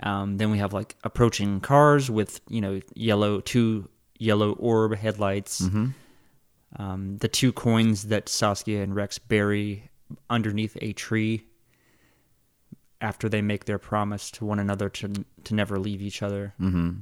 [0.02, 5.62] Um, then we have like approaching cars with you know yellow two yellow orb headlights.
[6.76, 9.92] Um, the two coins that Saskia and Rex bury
[10.28, 11.46] underneath a tree
[13.00, 16.56] after they make their promise to one another to to never leave each other.
[16.60, 17.02] Mm-hmm.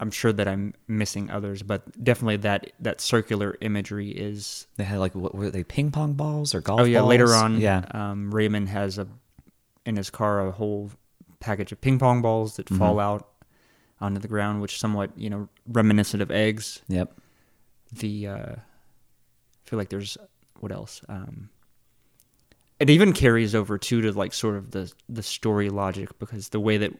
[0.00, 4.66] I'm sure that I'm missing others, but definitely that that circular imagery is.
[4.76, 6.80] They had like what were they ping pong balls or golf?
[6.80, 9.06] Oh yeah, later on, yeah, Um, Raymond has a
[9.86, 10.90] in his car a whole
[11.40, 13.28] package of ping pong balls that fall out
[14.00, 16.82] onto the ground, which somewhat you know reminiscent of eggs.
[16.88, 17.14] yep.
[17.92, 20.18] the uh I feel like there's
[20.60, 21.50] what else um
[22.80, 26.60] it even carries over too to like sort of the the story logic because the
[26.60, 26.92] way that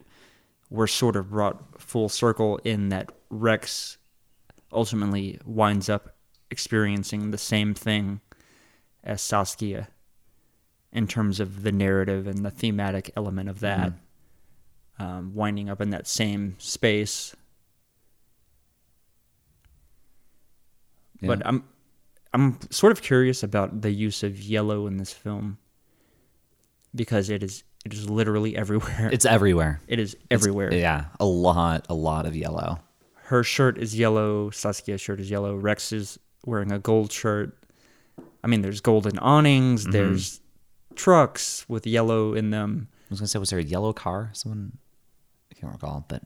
[0.75, 3.97] we're sort of brought full circle in that Rex
[4.73, 6.17] ultimately winds up
[6.51, 8.21] experiencing the same thing
[9.05, 9.89] as Saskia
[10.93, 13.93] in terms of the narrative and the thematic element of that
[14.99, 17.35] um, winding up in that same space
[21.25, 21.29] Yeah.
[21.29, 21.65] But I'm
[22.33, 25.59] I'm sort of curious about the use of yellow in this film
[26.95, 29.11] because it is it is literally everywhere.
[29.13, 29.81] It's everywhere.
[29.87, 30.73] it is everywhere.
[30.73, 32.81] Yeah, a lot, a lot of yellow.
[33.25, 34.51] Her shirt is yellow.
[34.51, 35.55] Saskia's shirt is yellow.
[35.57, 37.57] Rex is wearing a gold shirt.
[38.43, 39.83] I mean, there's golden awnings.
[39.83, 39.93] Mm-hmm.
[39.93, 40.41] There's
[40.95, 42.89] trucks with yellow in them.
[42.93, 44.31] I was gonna say, was there a yellow car?
[44.35, 44.79] Someone
[45.51, 46.23] I can't recall, but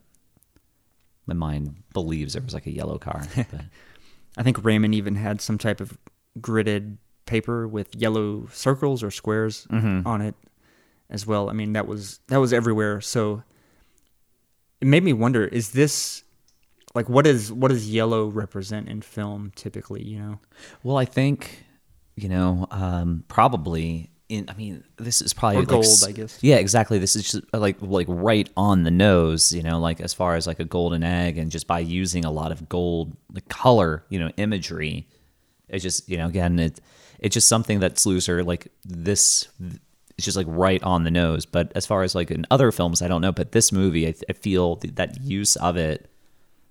[1.27, 3.23] my mind believes there was like a yellow car.
[4.37, 5.99] I think Raymond even had some type of
[6.41, 10.35] gridded paper with yellow circles or squares on it
[11.11, 11.51] as well.
[11.51, 13.01] I mean, that was that was everywhere.
[13.01, 13.43] So
[14.81, 16.23] it made me wonder: is this
[16.95, 20.03] like what is what does yellow represent in film typically?
[20.03, 20.41] You know,
[20.83, 21.65] well, I think
[22.17, 24.47] you know, um, probably in.
[24.49, 26.39] I mean, this is probably Or like gold, I guess.
[26.43, 26.99] Yeah, exactly.
[26.99, 29.53] This is just uh, like like right on the nose.
[29.53, 32.31] You know, like as far as like a golden egg, and just by using a
[32.31, 35.09] lot of gold, the color, you know, imagery.
[35.69, 36.81] It's just you know, again, it
[37.19, 39.49] it's just something that Sluizer like this.
[40.19, 41.47] It's just like right on the nose.
[41.47, 43.33] But as far as like in other films, I don't know.
[43.33, 46.11] But this movie, I, I feel th- that use of it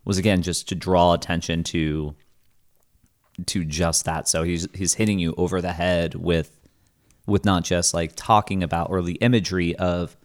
[0.05, 2.13] was again just to draw attention to
[3.45, 4.27] to just that.
[4.27, 6.59] So he's he's hitting you over the head with
[7.25, 10.17] with not just like talking about or the imagery of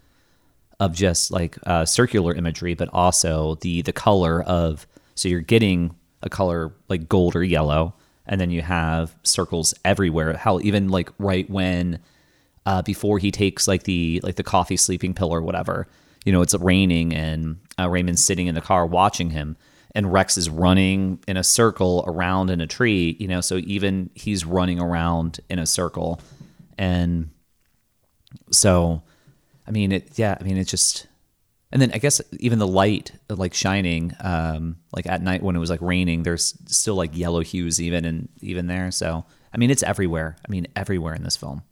[0.80, 4.86] of just like uh, circular imagery, but also the the color of.
[5.14, 7.94] So you're getting a color like gold or yellow,
[8.26, 10.36] and then you have circles everywhere.
[10.36, 12.00] How even like right when
[12.66, 15.88] uh, before he takes like the like the coffee sleeping pill or whatever,
[16.24, 19.56] you know, it's raining and uh, Raymond's sitting in the car watching him,
[19.94, 23.16] and Rex is running in a circle around in a tree.
[23.18, 26.20] You know, so even he's running around in a circle,
[26.78, 27.30] and
[28.50, 29.02] so
[29.66, 30.18] I mean it.
[30.18, 31.08] Yeah, I mean it's just.
[31.74, 35.58] And then I guess even the light, like shining, um, like at night when it
[35.58, 38.90] was like raining, there's still like yellow hues even and even there.
[38.90, 40.36] So I mean, it's everywhere.
[40.46, 41.62] I mean, everywhere in this film.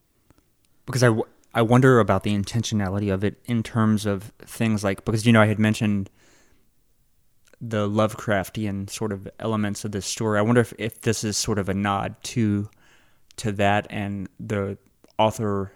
[0.86, 5.04] Because I, w- I wonder about the intentionality of it in terms of things like
[5.04, 6.10] because you know I had mentioned
[7.60, 10.38] the Lovecraftian sort of elements of this story.
[10.38, 12.68] I wonder if, if this is sort of a nod to
[13.36, 14.78] to that and the
[15.18, 15.72] author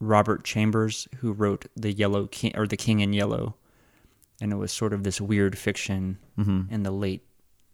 [0.00, 3.56] Robert Chambers who wrote the Yellow King or the King in Yellow,
[4.40, 6.72] and it was sort of this weird fiction mm-hmm.
[6.72, 7.24] in the late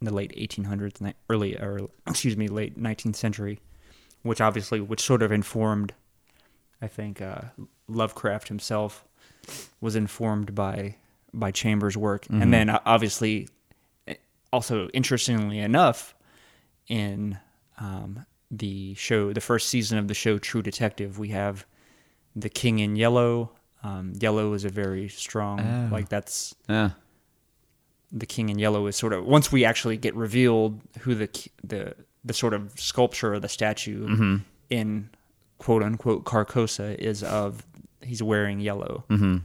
[0.00, 3.60] in the late 1800s, ni- early or excuse me, late 19th century,
[4.22, 5.94] which obviously which sort of informed
[6.84, 7.40] I think uh,
[7.88, 9.04] Lovecraft himself
[9.80, 10.96] was informed by
[11.32, 13.48] by Chambers' work, and then uh, obviously,
[14.52, 16.14] also interestingly enough,
[16.86, 17.38] in
[17.80, 21.66] um, the show, the first season of the show True Detective, we have
[22.36, 23.50] the King in Yellow.
[23.82, 25.88] Um, yellow is a very strong, Oh.
[25.92, 26.90] like that's Yeah.
[28.12, 31.28] the king in yellow is sort of once we actually get revealed who the
[31.62, 34.36] the the sort of sculpture or the statue Mm-hmm.
[34.70, 35.10] in
[35.58, 37.64] quote unquote Carcosa is of
[38.02, 39.38] he's wearing yellow Mm-hmm.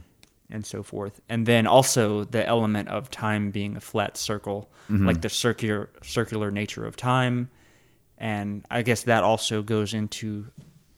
[0.50, 1.20] and so forth.
[1.28, 6.50] And then also the element of time being a flat circle, like the circular circular
[6.50, 7.48] nature of time.
[8.18, 10.46] And I guess that also goes into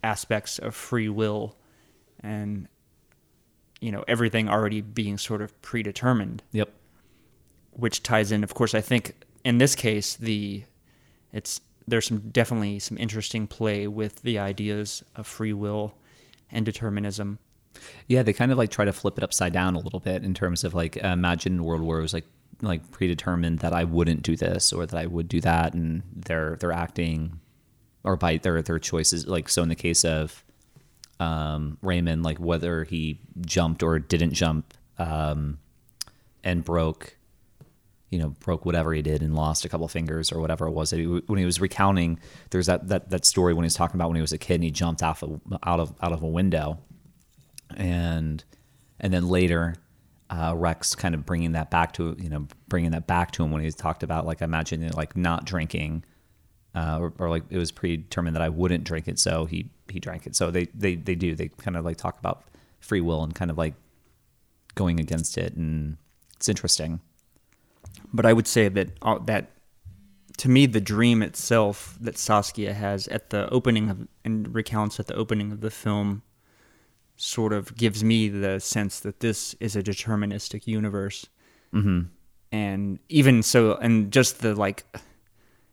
[0.03, 1.57] aspects of free will
[2.21, 2.67] and
[3.81, 6.71] you know everything already being sort of predetermined Yep.
[7.71, 10.65] which ties in of course i think in this case the
[11.33, 15.95] it's there's some definitely some interesting play with the ideas of free will
[16.51, 17.39] and determinism
[18.07, 20.35] Yeah, they kind of like try to flip it upside down a little bit in
[20.35, 22.27] terms of like imagine a world where it was like
[22.63, 26.57] like predetermined that I wouldn't do this or that I would do that, and they're
[26.57, 27.41] they're acting
[28.05, 29.27] or by their their choices.
[29.27, 30.45] Like so, in the case of
[31.21, 35.59] um, Raymond, like whether he jumped or didn't jump, um,
[36.43, 37.17] and broke,
[38.13, 40.93] you know, broke whatever he did and lost a couple fingers or whatever it was.
[40.93, 44.17] When he was recounting, there's that, that that story when he was talking about when
[44.17, 46.79] he was a kid and he jumped off of, out of out of a window.
[47.75, 48.45] And
[49.01, 49.77] and then later
[50.29, 53.51] uh, Rex kind of bringing that back to you know bringing that back to him
[53.51, 56.05] when he talked about like I imagine like not drinking
[56.75, 60.01] uh, or, or like it was predetermined that I wouldn't drink it so he he
[60.01, 60.37] drank it.
[60.37, 61.35] So they they they do.
[61.35, 62.45] They kind of like talk about
[62.81, 63.73] free will and kind of like
[64.75, 65.55] going against it.
[65.55, 65.97] And
[66.37, 67.01] it's interesting
[68.13, 69.51] but i would say that uh, that
[70.37, 75.07] to me the dream itself that saskia has at the opening of and recounts at
[75.07, 76.23] the opening of the film
[77.17, 81.27] sort of gives me the sense that this is a deterministic universe
[81.73, 82.03] mm-hmm.
[82.51, 84.85] and even so and just the like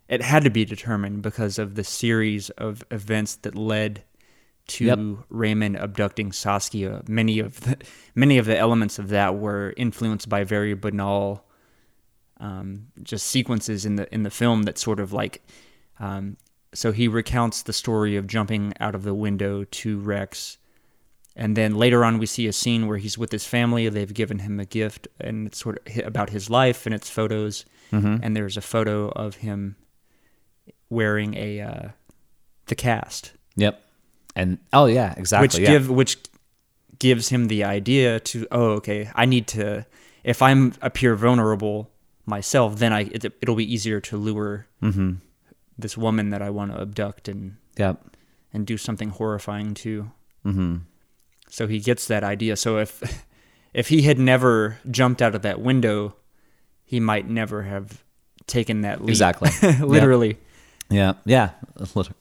[0.09, 4.03] it had to be determined because of the series of events that led
[4.69, 4.99] to Yep.
[5.29, 7.03] Raymond abducting Saskia.
[7.07, 7.77] Many of the
[8.15, 11.45] many of the elements of that were influenced by very banal,
[12.39, 15.41] um, just sequences in the in the film that sort of like.
[15.99, 16.37] Um,
[16.73, 20.57] so he recounts the story of jumping out of the window to Rex,
[21.35, 23.89] and then later on we see a scene where he's with his family.
[23.89, 27.65] They've given him a gift, and it's sort of about his life, and it's photos.
[28.23, 29.75] And there's a photo of him
[30.89, 31.89] wearing a uh,
[32.67, 33.83] the cast, yep
[34.35, 35.67] and oh yeah exactly which yeah.
[35.67, 36.17] give which
[36.97, 39.85] gives him the idea to oh okay I need to
[40.23, 41.91] if I'm appear vulnerable
[42.29, 45.13] myself then I it, it'll be easier to lure mm-hmm.
[45.77, 47.99] this woman that I want to abduct and yep
[48.53, 50.11] and do something horrifying to.
[50.45, 50.77] mm-hmm.
[51.49, 52.55] So he gets that idea.
[52.55, 53.25] So if
[53.73, 56.15] if he had never jumped out of that window,
[56.85, 58.03] he might never have
[58.47, 59.09] taken that leap.
[59.09, 59.49] Exactly.
[59.85, 60.37] Literally.
[60.89, 61.51] yeah yeah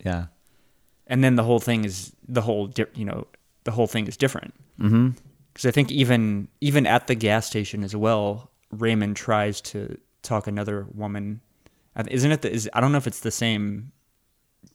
[0.05, 0.27] yeah
[1.07, 3.27] And then the whole thing is the whole di- you know
[3.65, 4.55] the whole thing is different.
[4.81, 5.11] mm-hmm.
[5.53, 10.47] Because I think even even at the gas station as well, Raymond tries to talk
[10.47, 11.41] another woman.
[12.09, 12.43] Isn't it?
[12.43, 13.93] The, is I don't know if it's the same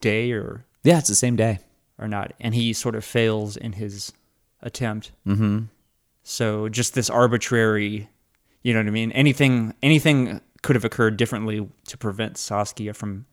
[0.00, 1.58] day or yeah it's the same day
[1.98, 4.12] or not, and he sort of fails in his
[4.60, 5.12] attempt.
[5.26, 5.64] mm-hmm.
[6.22, 8.08] So just this arbitrary,
[8.62, 9.12] you know what I mean?
[9.12, 13.26] Anything anything could have occurred differently to prevent Saskia from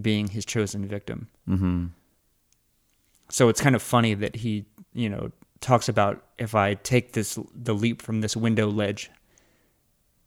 [0.00, 1.28] being his chosen victim.
[1.48, 1.86] Mm-hmm.
[3.28, 5.30] So it's kind of funny that he, you know,
[5.60, 9.10] talks about if I take this the leap from this window ledge,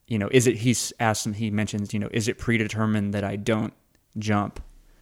[0.07, 3.23] you know, is it he's asked him he mentions, you know, is it predetermined that
[3.23, 3.73] I don't
[4.17, 4.59] jump?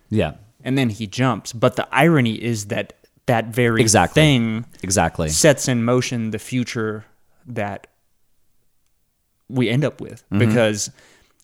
[0.10, 0.34] yeah.
[0.64, 2.94] And then he jumps, but the irony is that
[3.26, 4.22] that very Exactly.
[4.22, 5.30] thing exactly.
[5.30, 7.04] sets in motion the future
[7.48, 7.88] that
[9.50, 10.24] we end up with.
[10.30, 10.92] Because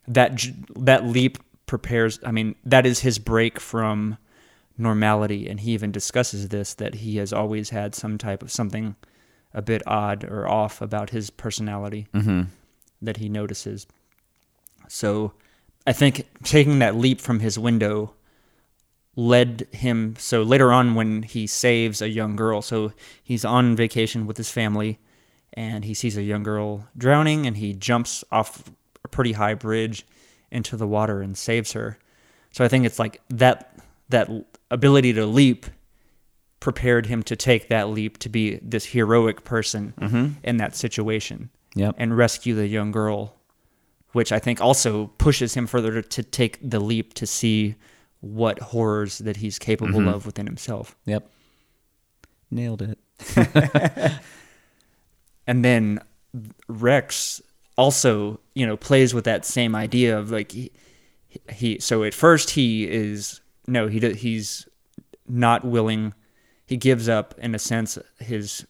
[0.08, 0.40] that
[0.76, 4.18] that leap prepares i mean that is his break from
[4.78, 5.50] normality.
[5.50, 8.96] And he even discusses this that he has always had some type of something
[9.54, 12.08] a bit odd or off about his personality.
[12.14, 12.44] Mm-hmm.
[13.02, 13.88] That he notices.
[14.88, 15.34] So
[15.88, 18.14] i think taking that leap from his window
[19.16, 22.92] led him so later on when he saves a young girl so
[23.24, 25.00] he's on vacation with his family
[25.54, 28.70] and he sees a young girl drowning and he jumps off
[29.04, 30.06] a pretty high bridge
[30.52, 31.98] into the water and saves her.
[32.52, 33.74] So i think it's like that
[34.10, 34.30] that
[34.70, 35.66] ability to leap
[36.60, 40.28] prepared him to take that leap to be this heroic person mm-hmm.
[40.44, 41.96] in that situation Yep.
[41.98, 43.36] and rescue the young girl,
[44.12, 47.76] which I think also pushes him further to, take the leap to see
[48.22, 50.10] what horrors that he's capable mm-hmm.
[50.10, 50.96] of within himself.
[51.06, 51.30] Yep.
[52.50, 53.00] Nailed it.
[55.48, 56.00] And then
[56.68, 57.42] Rex
[57.78, 60.72] also, you know, plays with that same idea of like he,
[61.52, 64.68] he so at first he is no, he he's
[65.28, 66.14] not willing
[66.66, 68.68] he gives up in a sense his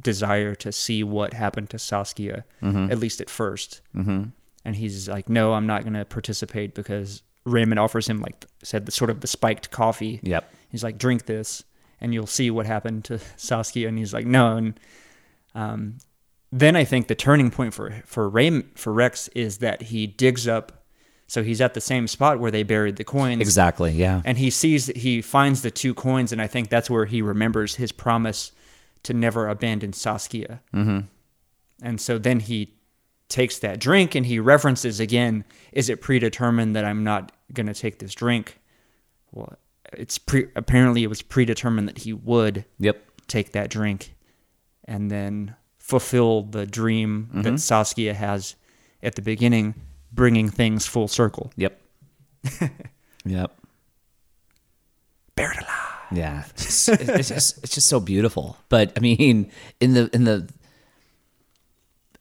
[0.00, 4.22] desire to see what happened to Saskia at least at 1st Mm-hmm.
[4.64, 8.86] and he's like, "No, I'm not going to participate because Raymond offers him like said
[8.86, 10.20] the sort of the spiked coffee.
[10.22, 10.52] Yep.
[10.70, 11.64] He's like, "Drink this,
[12.00, 14.80] and you'll see what happened to Saskia." And he's like, "No," and
[15.54, 15.98] um,
[16.52, 20.46] then I think the turning point for for Ray for Rex is that he digs
[20.48, 20.72] up.
[21.26, 23.40] So he's at the same spot where they buried the coins.
[23.40, 23.92] Exactly.
[23.92, 24.20] Yeah.
[24.24, 27.76] And he sees he finds the two coins, and I think that's where he remembers
[27.76, 28.50] his promise
[29.04, 30.60] to never abandon Saskia.
[30.74, 31.00] Mm-hmm.
[31.82, 32.74] And so then he
[33.28, 37.74] takes that drink and he references again, is it predetermined that I'm not going to
[37.74, 38.58] take this drink?
[39.32, 39.56] Well,
[39.92, 43.02] it's pre apparently it was predetermined that he would Yep.
[43.28, 44.14] take that drink
[44.84, 47.42] and then fulfill the dream Mm-hmm.
[47.42, 48.56] that Saskia has
[49.02, 49.74] at the beginning,
[50.12, 51.52] bringing things full circle.
[51.56, 51.80] Yep.
[53.24, 53.52] yep.
[55.38, 55.99] Alive.
[56.12, 58.56] Yeah, it's just, it's just it's just so beautiful.
[58.68, 59.50] But I mean,
[59.80, 60.48] in the in the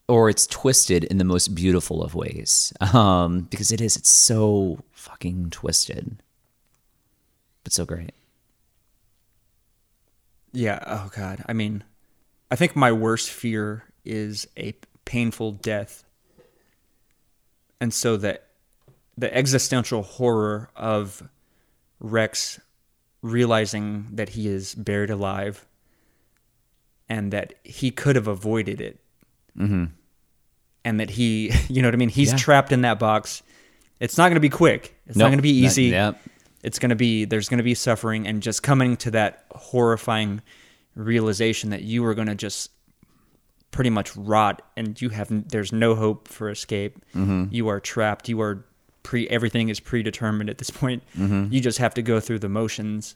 [0.07, 3.95] or it's twisted in the most beautiful of ways, um, because it is.
[3.95, 6.21] It's so fucking twisted,
[7.63, 8.11] but so great.
[10.51, 10.79] Yeah.
[10.85, 11.43] Oh God.
[11.47, 11.83] I mean,
[12.51, 14.75] I think my worst fear is a
[15.05, 16.03] painful death,
[17.79, 18.45] and so that
[19.17, 21.27] the existential horror of
[21.99, 22.59] Rex
[23.21, 25.65] realizing that he is buried alive,
[27.07, 28.99] and that he could have avoided it,
[29.57, 29.85] mm-hmm.
[30.85, 32.09] and that he, you know what I mean?
[32.09, 32.37] He's Yeah.
[32.37, 33.41] trapped in that box.
[33.99, 34.95] It's not going to be quick.
[35.07, 36.17] It's not going to be Not- easy yep.
[36.63, 40.41] it's going to be there's going to be suffering and just coming to that horrifying
[40.95, 42.71] realization that you are going to just
[43.71, 46.97] pretty much rot and you have there's no hope for escape
[47.51, 48.65] you are trapped you are
[49.09, 53.15] pre everything is predetermined at this point you just have to go through the motions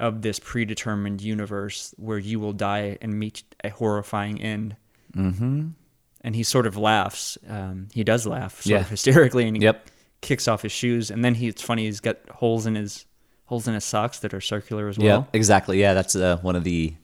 [0.00, 4.74] of this predetermined universe where you will die and meet a horrifying end
[5.14, 5.68] mm-hmm.
[6.22, 8.80] and he sort of laughs um, he does laugh sort Yeah.
[8.80, 9.88] of hysterically and he Yep.
[10.22, 13.06] kicks off his shoes, and then he, it's funny he's got holes in his
[13.46, 15.06] holes in his socks that are circular as well.
[15.06, 15.80] Yeah, exactly.
[15.80, 16.94] Yeah, that's uh, one of the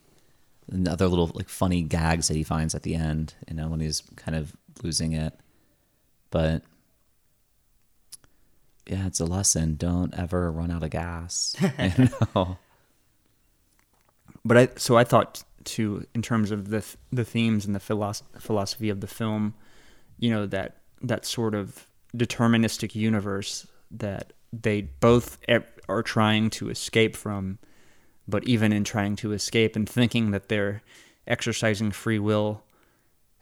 [0.89, 3.35] other little like funny gags that he finds at the end.
[3.49, 4.53] You know, when he's kind of
[4.85, 5.35] losing it.
[6.31, 6.63] But
[8.89, 9.77] yeah, it's a lesson.
[9.77, 11.55] Don't ever run out of gas.
[11.79, 12.59] you know?
[14.45, 18.23] But I so I thought too in terms of the the themes and the philos-
[18.39, 19.55] philosophy of the film,
[20.19, 21.87] you know that that sort of
[22.17, 25.39] deterministic universe that they both
[25.89, 27.59] are trying to escape from,
[28.27, 30.83] but even in trying to escape and thinking that they're
[31.27, 32.63] exercising free will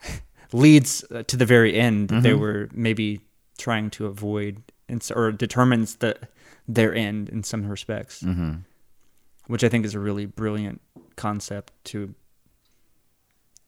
[0.52, 3.20] leads uh, to the very end that they were maybe
[3.58, 4.62] trying to avoid
[5.14, 6.16] or determines the
[6.68, 8.22] their end in some respects.
[8.22, 8.54] Mm-hmm.
[9.46, 10.80] Which I think is a really brilliant
[11.14, 12.14] concept to,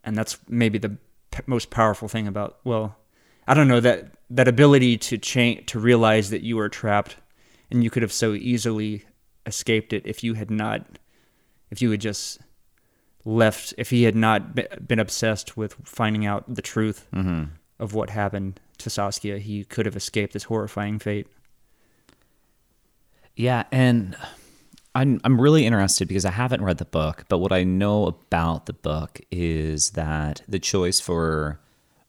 [0.02, 0.96] and that's maybe the
[1.30, 2.58] p- most powerful thing about.
[2.64, 2.96] Well,
[3.46, 7.16] I don't know that that ability to change to realize that you are trapped,
[7.70, 9.04] and you could have so easily
[9.46, 10.98] escaped it if you had not,
[11.70, 12.40] if you had just
[13.24, 17.44] left, if he had not be- been obsessed with finding out the truth mm-hmm.
[17.78, 21.26] of what happened to Saskia, he could have escaped this horrifying fate.
[23.36, 24.16] Yeah, and
[24.94, 28.66] I'm I'm really interested because I haven't read the book, but what I know about
[28.66, 31.60] the book is that the choice for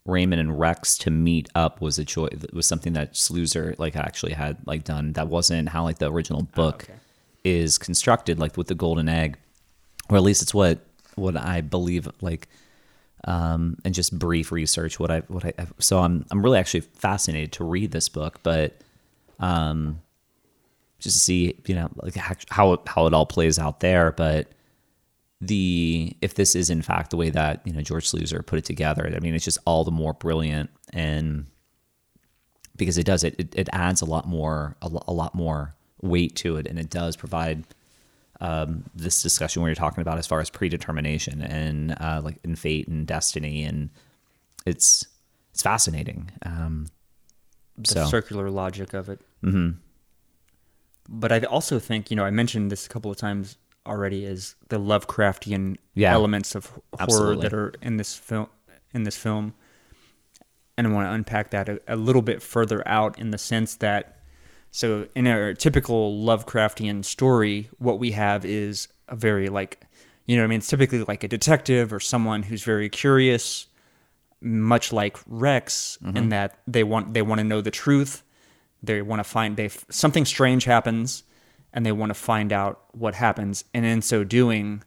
[0.05, 4.34] Raymond and Rex to meet up was a choice was something that Sluizer like actually
[4.34, 5.13] had like done.
[5.13, 6.99] That wasn't how like the original ah, book okay.
[7.43, 9.38] is constructed, like with the golden egg,
[10.09, 10.80] or at least it's what
[11.15, 12.47] what I believe like
[13.26, 17.51] um, and just brief research what I what I so I'm I'm really actually fascinated
[17.53, 18.78] to read this book, but
[19.39, 20.01] um,
[20.99, 24.11] just to see you know like how it, how it all plays out there.
[24.11, 24.47] But
[25.41, 28.65] the if this is in fact the way that you know George Sluizer put it
[28.65, 31.45] together, I mean it's just all the more brilliant and
[32.76, 36.36] because it does it it, it adds a lot more a, a lot more weight
[36.38, 37.63] to it, and it does provide
[38.41, 42.55] um, this discussion where you're talking about as far as predetermination and uh, like in
[42.55, 43.89] fate and destiny, and
[44.65, 45.05] it's
[45.51, 46.31] it's fascinating.
[46.43, 46.87] Um,
[47.77, 49.21] the so circular logic of it.
[49.43, 49.77] Mm-hmm.
[51.07, 54.55] But I also think, you know, I mentioned this a couple of times already, is
[54.67, 56.13] the Lovecraftian Yeah.
[56.13, 57.41] elements of horror Absolutely.
[57.43, 58.47] that are in this film.
[58.93, 59.53] In this film,
[60.75, 63.75] and I want to unpack that a, a little bit further out in the sense
[63.75, 64.18] that,
[64.72, 69.82] so in a typical Lovecraftian story, what we have is a very like,
[70.26, 73.67] you know, what I mean, it's typically like a detective or someone who's very curious,
[74.41, 76.30] much like Rex, in mm-hmm.
[76.30, 78.24] that they want they want to know the truth.
[78.82, 81.24] They want to find they something strange happens,
[81.74, 83.65] and they want to find out what happens.
[83.74, 84.84] And in so doing,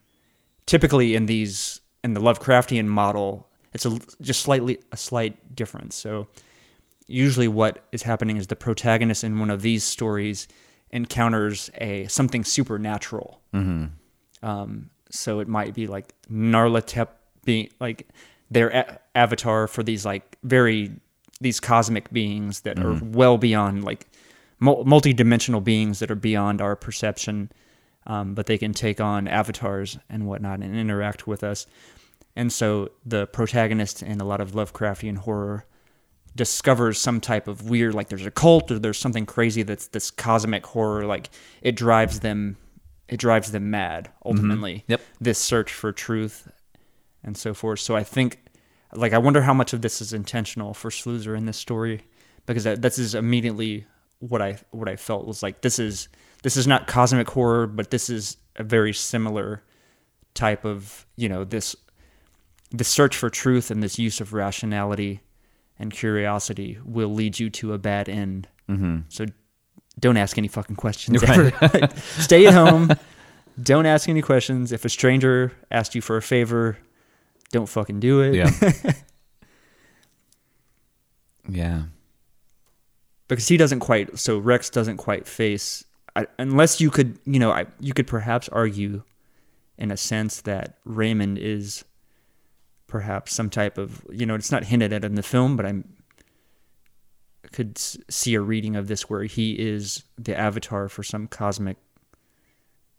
[0.66, 5.96] typically in these in the Lovecraftian model, it's a just slightly a slight difference.
[5.96, 6.28] So
[7.06, 10.48] usually, what is happening is the protagonist in one of these stories
[10.90, 13.40] encounters a something supernatural.
[14.42, 17.08] Um, so it might be like Nyarlathotep
[17.44, 18.08] being like
[18.50, 20.90] their a- avatar for these like very
[21.40, 23.12] these cosmic beings that are Mm-hmm.
[23.12, 24.06] well beyond like
[24.60, 27.50] mul- multi-dimensional beings that are beyond our perception
[28.06, 31.66] um, but they can take on avatars and whatnot and interact with us
[32.36, 35.66] and so the protagonist in a lot of lovecraftian horror
[36.34, 40.10] discovers some type of weird like there's a cult or there's something crazy that's this
[40.10, 41.28] cosmic horror like
[41.60, 42.56] it drives them
[43.08, 44.28] it drives them mad mm-hmm.
[44.28, 44.84] ultimately.
[44.88, 45.00] Yep.
[45.20, 46.50] this search for truth
[47.22, 47.80] and so forth.
[47.80, 48.38] So i think
[48.94, 52.02] like i wonder how much of this is intentional for Sluizer in this story
[52.46, 53.86] because that, this is immediately
[54.18, 56.08] what i what i felt was like this is
[56.42, 59.62] this is not cosmic horror but this is a very similar
[60.34, 61.74] type of you know this
[62.70, 65.20] the search for truth and this use of rationality
[65.82, 68.48] and curiosity will lead you to a bad end.
[68.68, 69.00] Mm-hmm.
[69.08, 69.26] So
[69.98, 71.22] don't ask any fucking questions.
[71.22, 71.52] ever.
[71.96, 72.90] Stay at home.
[73.62, 74.72] Don't ask any questions.
[74.72, 76.78] If a stranger asked you for a favor,
[77.50, 78.34] don't fucking do it.
[78.34, 78.72] Yeah.
[81.48, 81.82] yeah.
[83.28, 84.18] because he doesn't quite.
[84.18, 88.48] So Rex doesn't quite face I, unless you could, you know, I, you could perhaps
[88.50, 89.02] argue,
[89.78, 91.84] in a sense, that Raymond is
[92.92, 95.82] perhaps some type of, you know, it's not hinted at in the film, but I'm
[97.52, 101.78] could see a reading of this where he is the avatar for some cosmic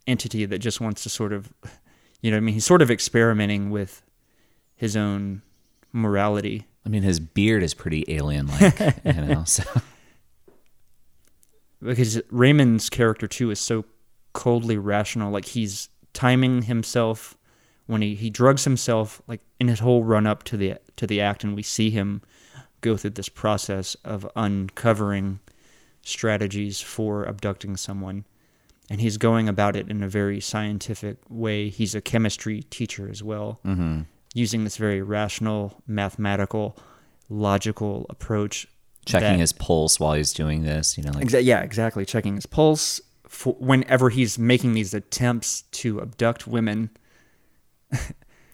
[0.08, 1.54] entity that just wants to sort of,
[2.22, 4.02] you know, I mean, he's sort of experimenting with
[4.76, 5.44] his own
[5.92, 6.66] morality.
[6.88, 9.64] I mean, his beard is pretty alien like, you know, so.
[11.84, 13.86] because Raymond's character too is so
[14.34, 15.32] coldly rational.
[15.32, 17.38] Like he's timing himself
[17.86, 21.22] when he, he drugs himself, like in his whole run up to the to the
[21.22, 22.22] act, and we see him
[22.82, 25.40] go through this process of uncovering
[26.02, 28.26] strategies for abducting someone.
[28.90, 31.70] And he's going about it in a very scientific way.
[31.70, 34.02] He's a chemistry teacher as well, mm-hmm.
[34.34, 36.78] using this very rational, mathematical,
[37.30, 38.68] logical approach.
[39.06, 42.06] Checking that- his pulse while he's doing this, you know, like Exa- yeah, exactly.
[42.06, 46.90] Checking his pulse for whenever he's making these attempts to abduct women.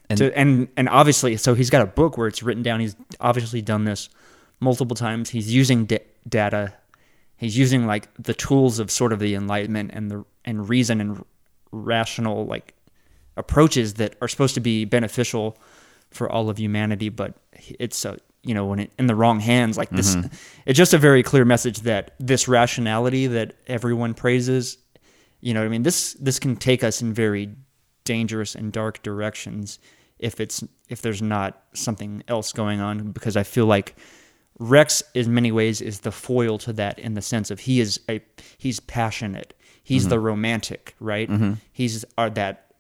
[0.10, 2.80] And- To- and and obviously, so he's got a book where it's written down.
[2.80, 4.10] He's obviously done this
[4.60, 5.30] multiple times.
[5.30, 6.74] He's using da- data.
[7.38, 11.24] He's using like the tools of sort of the enlightenment and the and reason and
[11.72, 12.74] rational like
[13.38, 15.58] approaches that are supposed to be beneficial
[16.10, 17.10] for all of humanity.
[17.10, 17.36] But
[17.80, 20.28] it's a you know when it in the wrong hands like this, mm-hmm.
[20.66, 24.80] it's just a very clear message that this rationality that everyone praises,
[25.40, 27.52] you know, what I mean this this can take us in very
[28.10, 29.78] dangerous and dark directions
[30.18, 33.96] if it's if there's not something else going on because I feel like
[34.58, 38.00] Rex in many ways is the foil to that in the sense of he is
[38.10, 38.20] a
[38.58, 39.54] he's passionate.
[39.84, 40.26] He's the mm-hmm.
[40.26, 41.30] romantic, right?
[41.30, 41.54] Mm-hmm.
[41.72, 42.74] He's are that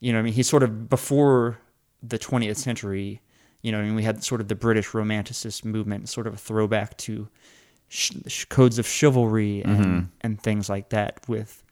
[0.00, 1.58] you know, I mean, he's sort of before
[2.02, 3.20] the 20th century.
[3.62, 6.36] You know, I mean, we had sort of the British Romanticist movement, sort of a
[6.38, 7.28] throwback to
[7.88, 10.06] sh- sh- codes of chivalry and mm-hmm.
[10.22, 11.20] and things like that.
[11.28, 11.62] With,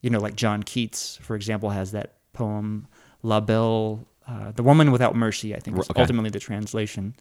[0.00, 2.86] you know, like John Keats, for example, has that poem
[3.22, 5.54] La Belle, uh, the Woman Without Mercy.
[5.54, 6.00] I think is Okay.
[6.02, 7.14] ultimately the translation,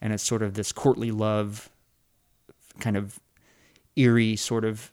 [0.00, 1.68] and it's sort of this courtly love,
[2.78, 3.18] kind of
[3.96, 4.92] eerie sort of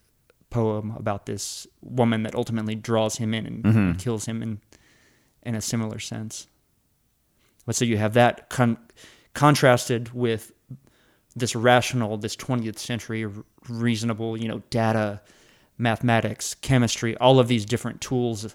[0.49, 4.59] poem about this woman that ultimately draws him in and, and kills him in
[5.43, 6.47] in a similar sense.
[7.65, 8.77] But so you have that con-
[9.33, 10.51] contrasted with
[11.35, 13.31] this rational, this 20th century r-
[13.69, 15.21] reasonable, you know, data,
[15.77, 18.53] mathematics, chemistry, all of these different tools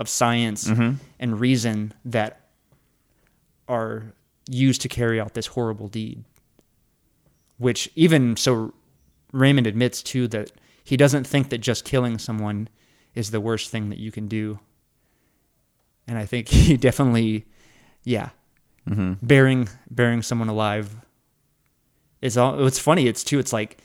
[0.00, 0.94] of science mm-hmm.
[1.18, 2.40] and reason that
[3.68, 4.14] are
[4.48, 6.24] used to carry out this horrible deed.
[7.58, 8.74] Which even so,
[9.32, 10.50] Raymond admits too that
[10.82, 12.68] he doesn't think that just killing someone
[13.14, 14.58] is the worst thing that you can do.
[16.06, 17.46] And I think he definitely,
[18.02, 18.30] yeah,
[18.88, 19.14] mm-hmm.
[19.22, 20.96] burying burying someone alive
[22.20, 22.66] is all.
[22.66, 23.06] It's funny.
[23.06, 23.38] It's too.
[23.38, 23.78] It's like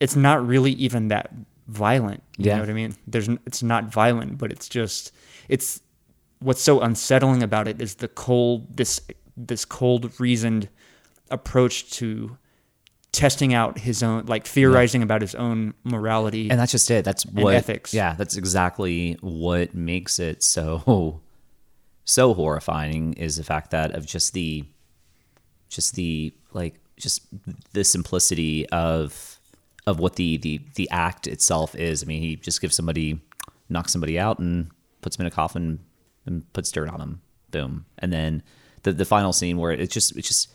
[0.00, 1.30] it's not really even that
[1.70, 2.22] violent.
[2.36, 2.56] You Yeah.
[2.56, 2.94] know what I mean?
[3.06, 5.12] There's it's not violent, but it's just
[5.48, 5.80] it's
[6.40, 9.00] what's so unsettling about it is the cold this
[9.36, 10.68] this cold reasoned
[11.30, 12.36] approach to
[13.12, 17.04] testing out his own like theorizing about his own morality and that's just it.
[17.04, 17.94] That's what ethics.
[17.94, 21.20] Yeah, that's exactly what makes it so
[22.04, 24.64] so horrifying is the fact that of just the
[25.68, 27.22] just the like just
[27.72, 29.29] the simplicity of
[29.86, 32.02] of what the the the act itself is.
[32.02, 33.20] I mean, he just gives somebody
[33.68, 34.70] knocks somebody out and
[35.00, 35.80] puts them in a coffin
[36.26, 37.22] and puts dirt on them.
[37.50, 37.86] Boom.
[37.98, 38.42] And then
[38.82, 40.50] the the final scene where it's just it's just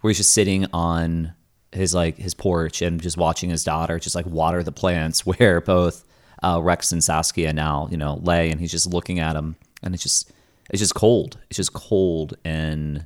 [0.00, 1.32] where he's just sitting on
[1.72, 5.60] his like his porch and just watching his daughter just like water the plants where
[5.60, 6.04] both
[6.42, 9.92] uh, Rex and Saskia now you know lay and he's just looking at him and
[9.94, 10.32] it's just
[10.70, 13.04] it's just cold it's just cold and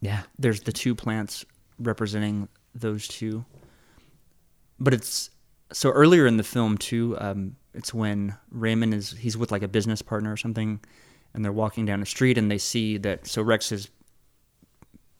[0.00, 0.22] Yeah.
[0.38, 1.44] there's the two plants
[1.78, 3.44] representing those two.
[4.80, 5.30] But it's
[5.72, 7.16] so earlier in the film too.
[7.20, 10.80] Um, it's when Raymond is he's with like a business partner or something,
[11.32, 13.26] and they're walking down the street and they see that.
[13.26, 13.88] So Rex is.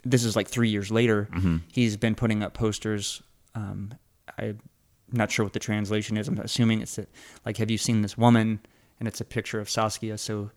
[0.07, 1.31] This is like three years later.
[1.73, 3.23] He's been putting up posters.
[3.55, 3.95] Um,
[4.37, 4.61] I'm
[5.11, 6.29] not sure what the translation is.
[6.29, 7.09] I'm assuming it's that,
[7.47, 8.61] like, have you seen this woman?
[8.99, 10.19] And it's a picture of Saskia.
[10.19, 10.51] So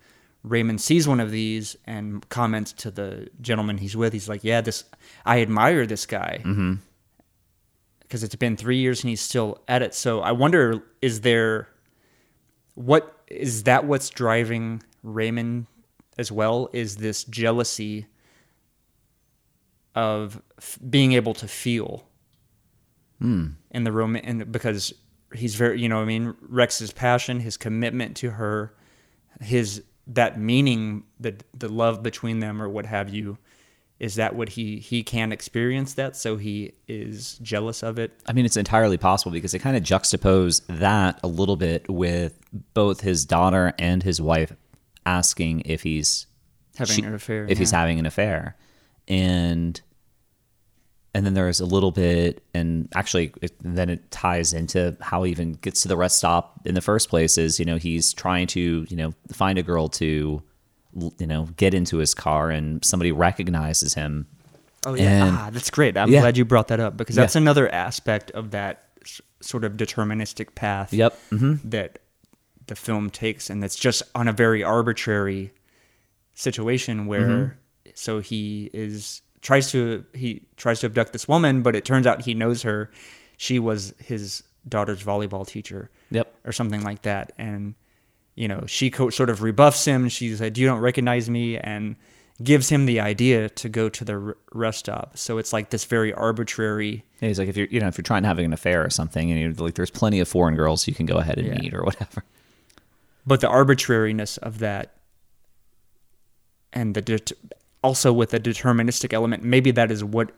[0.50, 4.14] Raymond sees one of these and comments to the gentleman he's with.
[4.14, 4.86] He's like, "Yeah, this
[5.26, 6.76] I admire this guy mm-hmm.
[8.00, 11.70] because it's been three years and he's still at it." So I wonder, is there
[12.76, 13.86] what is that?
[13.86, 15.68] What's driving Raymond
[16.18, 16.70] as well?
[16.74, 18.08] Is this jealousy
[19.96, 22.08] of f- being able to feel
[23.20, 23.48] hmm.
[23.72, 24.94] in the rom and because
[25.34, 28.76] he's very you know what I mean Rex's passion his commitment to her
[29.42, 33.38] his that meaning the the love between them or what have you
[34.00, 38.12] is that what he he can experience that so he is jealous of it?
[38.28, 42.40] I mean, it's entirely possible because they kind of juxtapose that a little bit with
[42.74, 44.54] both his daughter and his wife
[45.06, 46.28] asking if he's
[46.78, 48.56] having an affair if he's having an affair,
[49.08, 49.82] and
[51.18, 55.32] and then there's a little bit, and actually, it, then it ties into how he
[55.32, 57.38] even gets to the rest stop in the first place.
[57.40, 60.42] Is you know he's trying to you know find a girl to
[61.20, 64.28] you know get into his car, and somebody recognizes him.
[64.86, 65.98] Oh yeah, And- ah, that's great.
[65.98, 66.22] I'm Yeah.
[66.22, 67.24] glad you brought that up because Yeah.
[67.24, 70.94] that's another aspect of that s- sort of deterministic path.
[70.94, 71.18] Yep.
[71.32, 72.00] hmm That
[72.68, 75.52] the film takes, and that's just on a very arbitrary
[76.36, 77.90] situation where, Mm-hmm.
[77.96, 82.22] so he is tries to he tries to abduct this woman, but it turns out
[82.24, 82.90] he knows her.
[83.38, 86.34] She was his daughter's volleyball teacher Yep.
[86.46, 87.32] or something like that.
[87.38, 87.76] And,
[88.36, 90.10] you know, she co- sort of rebuffs him.
[90.10, 91.58] She's like, You don't recognize me.
[91.58, 91.96] And
[92.44, 95.18] gives him the idea to go to the rest stop.
[95.18, 97.04] So it's like this very arbitrary.
[97.20, 98.92] Yeah, he's like, if you're, you know, if you're trying to having an affair or
[98.92, 101.58] something, and you're like, there's plenty of foreign girls you can go ahead and Yeah.
[101.60, 102.24] meet or whatever.
[103.26, 104.94] But the arbitrariness of that
[106.74, 107.32] and the det-
[107.88, 110.34] also with a deterministic element, maybe that is what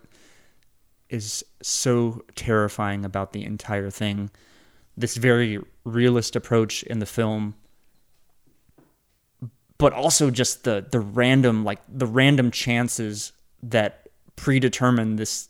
[1.09, 4.29] is so terrifying about the entire thing.
[4.95, 7.55] This very realist approach in the film,
[9.79, 13.31] but also just the the random like the random chances
[13.63, 15.49] that predetermine this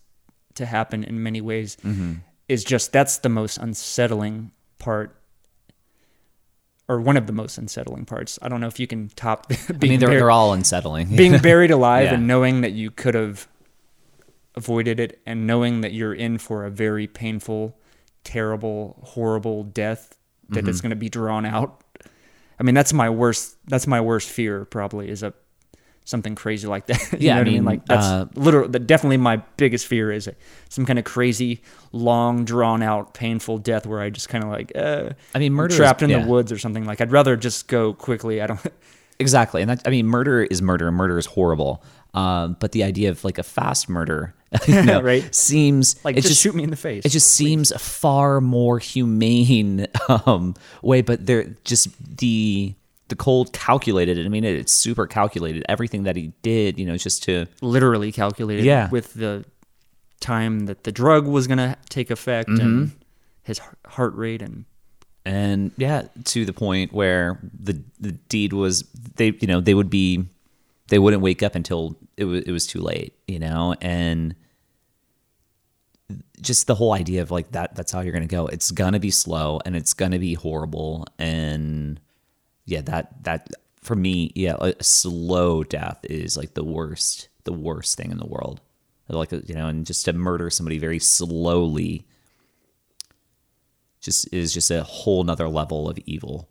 [0.53, 2.13] to happen in many ways mm-hmm.
[2.47, 5.18] is just that's the most unsettling part
[6.89, 8.37] or one of the most unsettling parts.
[8.41, 11.15] I don't know if you can top being I mean, they're, bur- they're all unsettling.
[11.15, 12.15] being buried alive Yeah.
[12.15, 13.47] and knowing that you could have
[14.55, 17.77] avoided it and knowing that you're in for a very painful,
[18.23, 20.17] terrible, horrible death
[20.49, 20.69] that Mm-hmm.
[20.69, 21.81] is going to be drawn out.
[22.59, 23.55] I mean, that's my worst.
[23.67, 24.65] That's my worst fear.
[24.65, 25.33] Probably is a
[26.09, 27.11] something crazy like that.
[27.13, 29.37] you Yeah, know I what I mean, mean, like that's uh, literally that definitely my
[29.57, 30.29] biggest fear is
[30.69, 34.71] some kind of crazy, long, drawn out, painful death where I just kind of like,
[34.75, 36.21] uh, I mean, murder is- trapped in yeah.
[36.21, 36.85] the woods or something.
[36.85, 38.41] Like I'd rather just go quickly.
[38.41, 38.59] I don't.
[39.21, 40.87] Exactly, and that, I mean, murder is murder.
[40.87, 41.83] and Murder is horrible.
[42.13, 44.33] Um, but the idea of like a fast murder,
[44.67, 45.35] you know, Right.
[45.35, 47.05] seems Like it just, shoot me in the face.
[47.05, 52.73] It just seems a far more humane um, way, but they're just the
[53.09, 54.17] the cold calculated.
[54.17, 54.25] It.
[54.25, 55.63] I mean, it's super calculated.
[55.67, 58.89] Everything that he did, you know, just to literally calculated Yeah.
[58.89, 59.43] with the
[60.19, 62.61] time that the drug was going to take effect Mm-hmm.
[62.61, 62.91] and
[63.43, 64.65] his heart rate and
[65.25, 68.83] and yeah, to the point where the the deed was
[69.15, 70.25] they you know they would be
[70.87, 74.33] they wouldn't wake up until it was it was too late, you know, and
[76.41, 78.47] just the whole idea of like that that's how you're gonna go.
[78.47, 81.99] It's gonna be slow and it's gonna be horrible and
[82.69, 83.49] yeah, that that
[83.81, 88.27] for me, yeah, a slow death is like the worst the worst thing in the
[88.27, 88.61] world.
[89.07, 92.05] Like you know, and just to murder somebody very slowly
[94.01, 96.47] just is just a whole nother level of evil.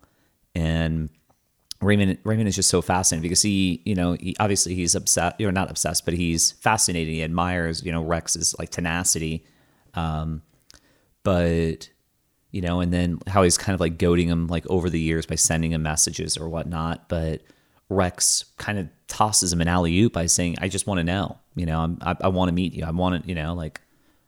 [0.56, 1.08] And
[1.80, 5.52] Raymond Raymond is just so fascinating because he, you know, he obviously he's obsessed, you're
[5.52, 7.14] not obsessed, but he's fascinated.
[7.14, 9.44] He admires, you know, Rex's like tenacity.
[9.94, 10.42] Um,
[11.22, 11.88] but
[12.50, 15.26] you know, and then how he's kind of like goading him like over the years
[15.26, 17.08] by sending him messages or whatnot.
[17.08, 17.42] But
[17.88, 21.38] Rex kind of tosses him an alley oop by saying, "I just want to know,
[21.54, 22.84] you know, I'm, I, I want to meet you.
[22.84, 23.80] I want to, you know, like,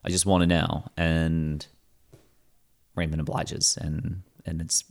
[0.04, 1.66] I just want to know." And
[2.94, 4.84] Raymond obliges, and and it's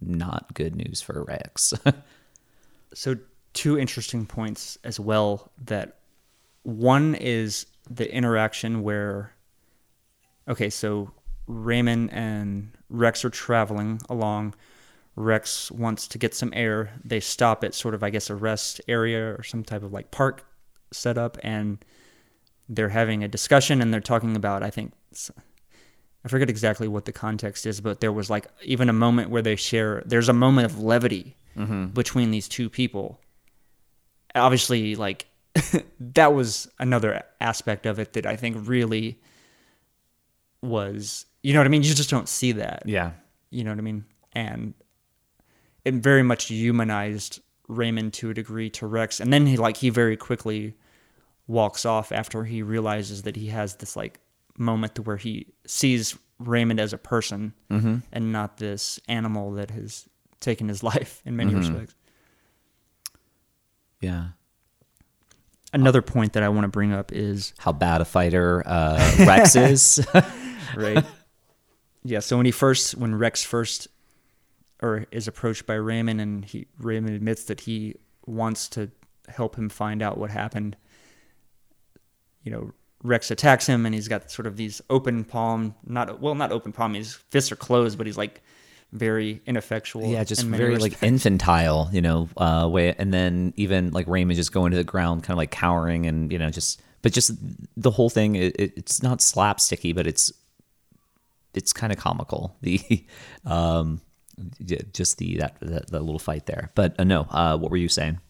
[0.00, 1.74] not good news for Rex.
[2.94, 3.16] so
[3.52, 5.96] two interesting points as well that
[6.62, 9.32] one is the interaction where
[10.46, 11.10] okay so
[11.50, 14.54] raymond and rex are traveling along
[15.16, 18.80] rex wants to get some air they stop at sort of i guess a rest
[18.88, 20.44] area or some type of like park
[20.92, 21.78] setup, and
[22.68, 24.92] they're having a discussion and they're talking about I think
[26.24, 29.40] I forget exactly what the context is, but there was like even a moment where
[29.42, 30.02] they share.
[30.04, 31.86] There's a moment of levity Mm-hmm.
[31.86, 33.20] between these two people.
[34.34, 35.26] Obviously, like
[36.00, 39.20] that was another aspect of it that I think really
[40.62, 41.26] was.
[41.42, 41.82] You know what I mean?
[41.82, 42.82] You just don't see that.
[42.86, 43.12] Yeah.
[43.50, 44.04] You know what I mean?
[44.32, 44.74] And
[45.84, 49.20] it very much humanized Raymond to a degree to Rex.
[49.20, 50.74] And then he like he very quickly
[51.46, 54.20] walks off after he realizes that he has this like
[54.58, 60.06] moment to where he sees Raymond as a person and not this animal that has
[60.40, 61.94] taken his life in many respects.
[64.00, 64.28] Yeah.
[65.72, 69.54] Another point that I want to bring up is How bad a fighter uh, Rex
[69.56, 70.04] is.
[70.76, 71.04] right.
[72.04, 72.20] yeah.
[72.20, 73.88] So when he first, when Rex first,
[74.82, 77.96] or is approached by Raymond, and he Raymond admits that he
[78.26, 78.90] wants to
[79.28, 80.76] help him find out what happened.
[82.42, 86.34] You know, Rex attacks him, and he's got sort of these open palm, not well,
[86.34, 86.94] not open palm.
[86.94, 88.42] His fists are closed, but he's like
[88.92, 90.06] very ineffectual.
[90.06, 92.94] yeah, just in very like infantile, you know, uh, way.
[92.98, 96.32] And then even like Raymond just going to the ground, kind of like cowering, and
[96.32, 97.32] you know, just but just
[97.76, 98.34] the whole thing.
[98.34, 100.32] It, it's not slapsticky, but it's
[101.54, 102.56] it's kind of comical.
[102.62, 103.06] The
[103.44, 104.00] um,
[104.92, 106.70] just the that, that that little fight there.
[106.74, 108.20] But uh, no, uh, what were you saying?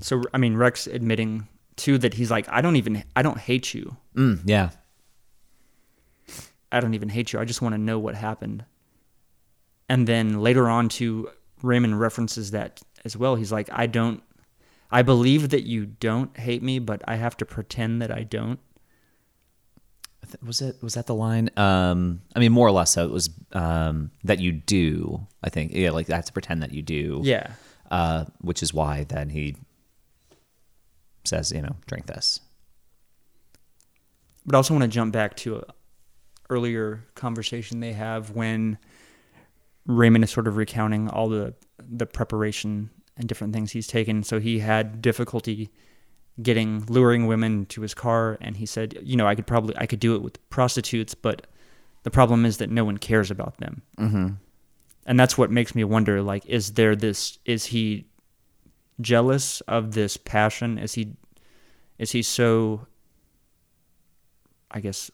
[0.00, 3.74] So I mean, Rex admitting too that he's like, I don't even, I don't hate
[3.74, 3.96] you.
[4.16, 4.70] Mm, yeah,
[6.70, 7.38] I don't even hate you.
[7.38, 8.64] I just want to know what happened.
[9.88, 11.28] And then later on, to
[11.62, 13.36] Raymond references that as well.
[13.36, 14.22] He's like, I don't,
[14.90, 18.58] I believe that you don't hate me, but I have to pretend that I don't.
[20.44, 21.50] Was it was that the line?
[21.56, 25.26] Um, I mean, more or less, so it was um, that you do.
[25.42, 27.20] I think yeah, like I have to pretend that you do.
[27.22, 27.52] Yeah.
[27.90, 29.56] uh, which is why then he
[31.24, 32.40] says, you know, drink this.
[34.44, 35.64] But I also want to jump back to a
[36.50, 38.78] earlier conversation they have when
[39.86, 44.22] Raymond is sort of recounting all the the preparation and different things he's taken.
[44.22, 45.70] So he had difficulty
[46.40, 49.86] getting luring women to his car, and he said, you know, I could probably I
[49.86, 51.46] could do it with prostitutes, but
[52.04, 53.82] the problem is that no one cares about them.
[53.98, 54.28] Mm-hmm.
[55.04, 57.38] And that's what makes me wonder: like, is there this?
[57.44, 58.06] Is he
[59.00, 60.78] jealous of this passion?
[60.78, 61.14] Is he
[61.98, 62.86] is he so
[64.70, 65.10] I guess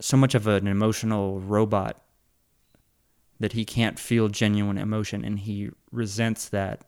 [0.00, 2.02] so much of an emotional robot
[3.40, 6.87] that he can't feel genuine emotion and he resents that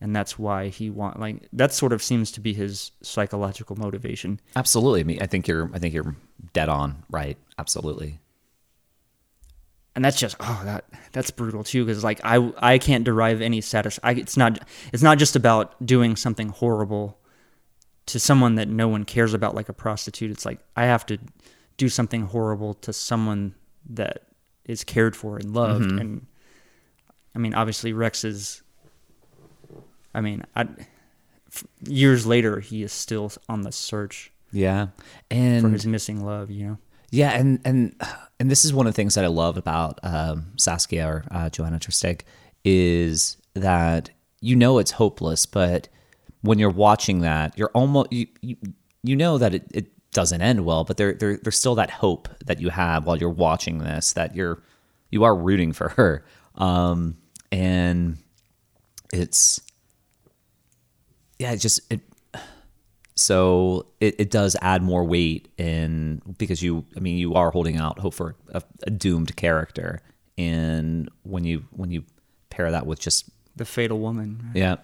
[0.00, 4.40] and that's why he want like that sort of seems to be his psychological motivation
[4.56, 5.00] Absolutely.
[5.00, 6.16] I mean, I think you're, I think you're
[6.52, 7.38] dead on, right?
[7.58, 8.20] Absolutely.
[9.94, 13.60] and that's just oh that that's brutal too because like I I can't derive any
[13.60, 14.58] satis I, it's not
[14.92, 17.18] it's not just about doing something horrible
[18.06, 21.18] to someone that no one cares about like a prostitute it's like I have to
[21.76, 23.54] do something horrible to someone
[23.88, 24.24] that
[24.64, 25.98] is cared for and loved mm-hmm.
[25.98, 26.26] and
[27.34, 28.63] I mean obviously Rex is
[30.14, 30.62] I mean I
[31.52, 34.88] f- years later he is still on the search Yeah.
[35.30, 36.78] and for his missing love you know
[37.10, 37.94] yeah, and and
[38.40, 41.48] and this is one of the things that I love about um, Saskia or uh,
[41.48, 42.22] Johanna ter Steege
[42.64, 44.10] is that
[44.40, 45.86] you know it's hopeless, but
[46.40, 48.56] when you're watching that, you're almost you you,
[49.04, 52.28] you know that it, it doesn't end well, but there, there there's still that hope
[52.46, 54.60] that you have while you're watching this that you're
[55.10, 56.24] you are rooting for her,
[56.56, 57.16] um,
[57.52, 58.18] and
[59.12, 59.60] it's
[61.44, 62.00] yeah, it just it
[63.14, 67.76] so it, it does add more weight in because you i mean you are holding
[67.76, 70.00] out hope for a, a doomed character
[70.38, 72.02] and when you when you
[72.48, 74.56] pair that with just the fatal woman right?
[74.56, 74.76] yeah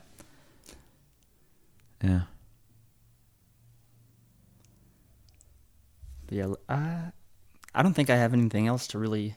[2.04, 2.20] yeah
[6.26, 7.10] But yeah, I, uh,
[7.74, 9.34] I don't think I have anything else to really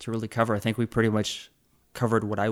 [0.00, 0.56] to really cover.
[0.56, 1.52] I think we pretty much
[1.94, 2.48] covered what I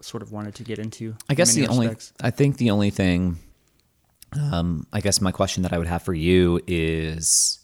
[0.00, 1.14] sort of wanted to get into.
[1.28, 3.38] i guess the only i think the only thing
[4.52, 7.58] um i guess my question that i would have for you is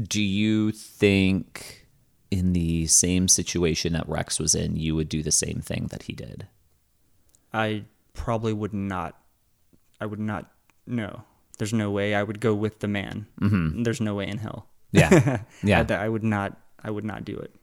[0.00, 1.86] do you think
[2.30, 6.04] in the same situation that rex was in you would do the same thing that
[6.04, 6.46] he did
[7.54, 7.84] I
[8.14, 9.14] probably would not.
[10.00, 10.50] I would not.
[10.86, 11.22] No,
[11.58, 13.26] there's no way I would go with the man.
[13.42, 13.82] Mm-hmm.
[13.82, 14.68] There's no way in hell.
[14.90, 16.56] yeah yeah I, I would not.
[16.82, 17.54] I would not do it.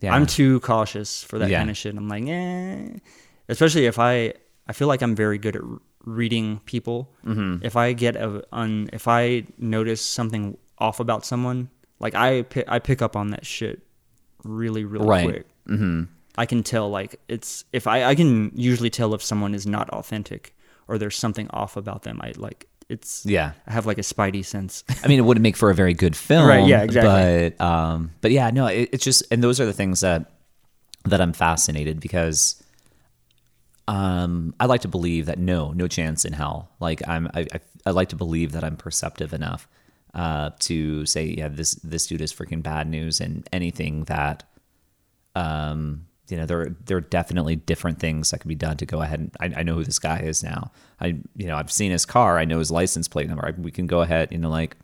[0.00, 1.58] yeah I'm too cautious for that Yeah.
[1.58, 1.94] kind of shit.
[1.94, 2.98] I'm like, eh.
[3.50, 4.32] Especially if I,
[4.66, 5.62] I feel like I'm very good at
[6.06, 7.10] reading people.
[7.26, 7.64] Mm-hmm.
[7.66, 11.68] If I get a, un, if I notice something off about someone,
[12.00, 13.82] like I, pick, I pick up on that shit
[14.44, 15.24] really, really Right.
[15.28, 15.46] quick.
[15.68, 16.04] Mm-hmm.
[16.38, 19.90] I can tell, like it's if I, I can usually tell if someone is not
[19.90, 20.54] authentic
[20.88, 22.20] or there's something off about them.
[22.22, 23.52] I like it's Yeah.
[23.66, 24.84] I have like a spidey sense.
[25.02, 27.50] I mean, it wouldn't make for a very good film, Right, yeah, exactly.
[27.58, 30.30] But um, but yeah, no, it, it's just, and those are the things that
[31.04, 32.62] that I'm fascinated because
[33.88, 36.70] um, I like to believe that no, no chance in hell.
[36.80, 39.68] Like I'm, I, I, I like to believe that I'm perceptive enough
[40.14, 44.44] uh, to say, yeah, this this dude is freaking bad news, and anything that
[45.34, 49.02] um, you know, there there are definitely different things that can be done to go
[49.02, 50.72] ahead and I, I know who this guy is now.
[51.00, 52.38] I you know I've seen his car.
[52.38, 53.46] I know his license plate number.
[53.46, 54.76] I, we can go ahead, you know, like,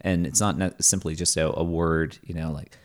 [0.00, 2.76] and it's not simply just a, a word, you know, like.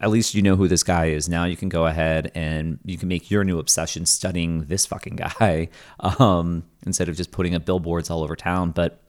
[0.00, 1.28] At least you know who this guy is.
[1.28, 5.16] Now you can go ahead and you can make your new obsession studying this fucking
[5.16, 5.68] guy
[6.00, 8.72] um, instead of just putting up billboards all over town.
[8.72, 9.00] But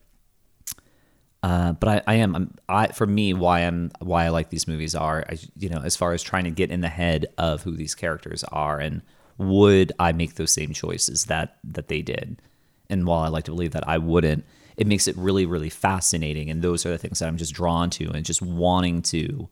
[1.44, 4.68] uh, but I, I am I'm, I for me why I'm why I like these
[4.68, 7.64] movies are I, you know as far as trying to get in the head of
[7.64, 9.02] who these characters are and
[9.38, 12.42] would I make those same choices that that they did
[12.90, 14.46] and while I like to believe that I wouldn't
[14.78, 17.92] it makes it really really fascinating and those are the things that I'm just drawn
[17.92, 19.48] to and just wanting to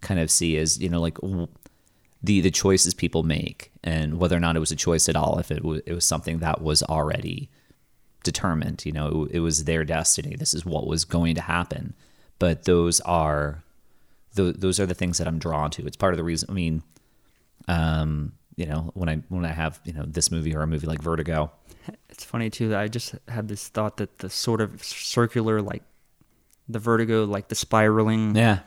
[0.00, 1.18] kind of see as you know like
[2.22, 5.38] the the choices people make and whether or not it was a choice at all
[5.38, 7.48] if it, w- it was something that was already
[8.26, 8.84] determined.
[8.84, 10.36] You know, it, it was their destiny.
[10.36, 11.94] This is what was going to happen.
[12.38, 13.62] But those are
[14.34, 15.86] th- those are the things that I'm drawn to.
[15.86, 16.50] It's part of the reason.
[16.50, 16.82] I mean,
[17.68, 20.86] um, you know, when I when I have you know this movie or a movie
[20.86, 21.50] like Vertigo,
[22.10, 25.82] it's funny too that I just had this thought that the sort of circular like
[26.68, 28.60] the vertigo, like the spiraling, yeah,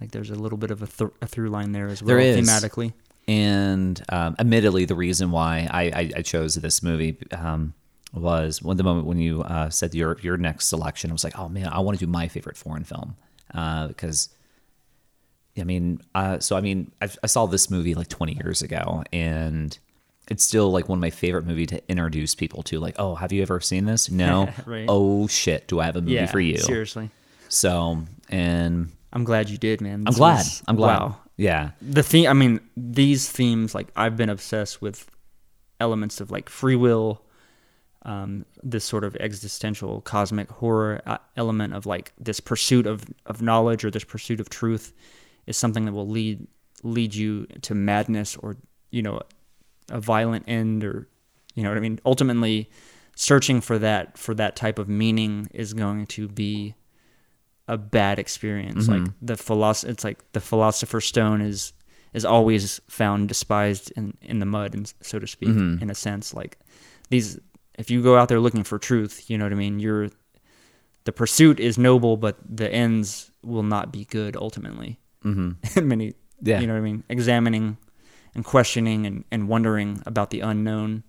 [0.00, 2.18] like there's a little bit of a, th- a through line there as well There
[2.20, 2.36] is.
[2.48, 2.92] thematically.
[3.26, 7.74] and um, admittedly, the reason why I, I, I chose this movie um,
[8.12, 11.38] was when the moment when you uh, said your your next selection, I was like,
[11.38, 13.16] oh man, I want to do my favorite foreign film
[13.54, 14.28] uh, because.
[15.58, 19.02] I mean, uh, so I mean, I, I saw this movie like 20 years ago,
[19.12, 19.76] and
[20.30, 22.78] it's still like one of my favorite movie to introduce people to.
[22.78, 24.10] Like, oh, have you ever seen this?
[24.10, 24.48] No.
[24.64, 24.86] Right.
[24.88, 26.56] Oh shit, do I have a movie Yeah, for you?
[26.58, 27.10] seriously.
[27.50, 30.04] So, and I'm glad you did, man.
[30.06, 30.38] I'm glad.
[30.38, 30.98] was- I'm glad.
[30.98, 31.16] Wow.
[31.36, 31.70] Yeah.
[31.82, 35.10] The theme, I mean, these themes, like I've been obsessed with
[35.80, 37.22] elements of like free will,
[38.02, 43.42] um, this sort of existential cosmic horror uh, element of like this pursuit of, of
[43.42, 44.92] knowledge or this pursuit of truth
[45.46, 46.46] is something that will lead
[46.82, 48.56] lead you to madness or
[48.90, 49.20] you know
[49.90, 51.08] a violent end or
[51.54, 52.00] you know what I mean.
[52.06, 52.70] Ultimately,
[53.16, 56.74] searching for that for that type of meaning is going to be
[57.70, 58.88] a bad experience.
[58.88, 61.72] Like the philosoph- it's like the philosopher's stone is
[62.12, 65.48] is always found despised in in the mud, and so to speak,
[65.82, 66.34] in a sense.
[66.34, 66.58] Like
[67.08, 67.38] these,
[67.78, 69.78] if you go out there looking for truth, you know what I mean.
[69.80, 70.10] You're
[71.04, 74.98] the pursuit is noble, but the ends will not be good ultimately.
[75.24, 75.88] Mm-hmm.
[75.88, 76.60] Many, Yeah.
[76.60, 77.04] you know what I mean.
[77.08, 77.76] Examining
[78.34, 81.02] and questioning and, and wondering about the unknown.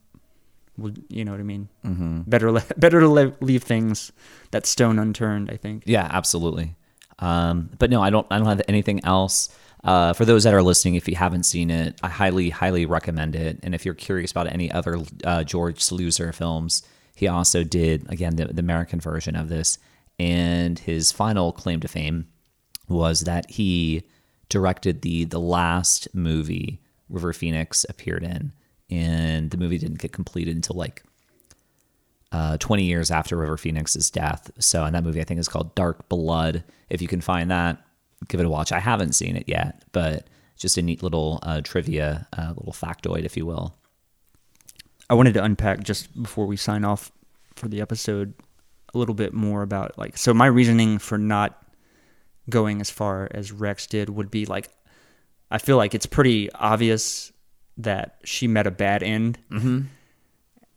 [0.78, 1.70] Would you know what I mean?
[1.86, 2.22] Mm-hmm.
[2.28, 4.12] Better le- better to le- leave things
[4.52, 5.50] that stone unturned.
[5.52, 5.84] I think.
[5.86, 6.76] Yeah, absolutely.
[7.20, 8.28] Um, but no, I don't.
[8.32, 9.50] I don't have anything else.
[9.84, 13.36] Uh, for those that are listening, if you haven't seen it, I highly, highly recommend
[13.36, 13.60] it.
[13.64, 16.84] And if you're curious about any other uh, George Sluizer films,
[17.16, 19.80] he also did again the, the American version of this.
[20.20, 22.28] And his final claim to fame
[22.88, 24.04] was that he
[24.50, 28.54] directed the the last movie River Phoenix appeared in,
[28.92, 31.04] and the movie didn't get completed until like
[32.32, 34.52] uh, 20 years after River Phoenix's death.
[34.60, 36.64] So, and that movie I think is called Dark Blood.
[36.90, 37.84] If you can find that,
[38.28, 38.72] give it a watch.
[38.72, 40.28] I haven't seen it yet, but
[40.58, 43.76] just a neat little uh, trivia, uh, little factoid, if you will.
[45.10, 47.12] I wanted to unpack just before we sign off
[47.56, 48.34] for the episode
[48.94, 51.62] a little bit more about like so my reasoning for not
[52.50, 54.70] going as far as Rex did would be like
[55.50, 57.31] I feel like it's pretty obvious
[57.84, 59.38] that she met a bad end.
[59.52, 59.82] Mm-hmm.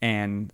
[0.03, 0.53] And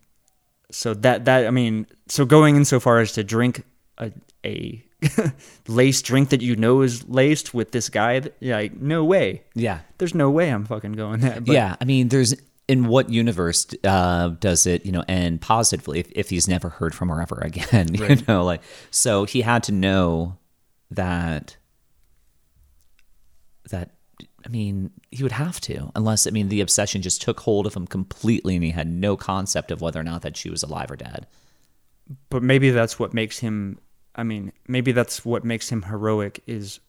[0.71, 3.65] so that that I mean, so going in so far as to drink
[3.99, 4.13] a
[4.45, 4.85] a
[5.69, 9.43] laced drink that you know is laced with this guy, that, like no way.
[9.55, 9.81] Yeah.
[9.99, 11.45] There's no way I'm fucking going that.
[11.45, 11.77] But yeah.
[11.81, 12.35] I mean, there's
[12.69, 16.95] in what universe uh, does it, you know, end positively if, if he's never heard
[16.95, 20.37] from her ever again, you know, like, so he had to know
[20.91, 21.57] that,
[23.71, 23.91] that,
[24.45, 27.75] I mean, he would have to, unless, I mean, the obsession just took hold of
[27.75, 30.91] him completely and he had no concept of whether or not that she was alive
[30.91, 31.27] or dead.
[32.31, 33.79] but maybe that's what makes him
[34.17, 36.81] i mean maybe that's what makes him heroic is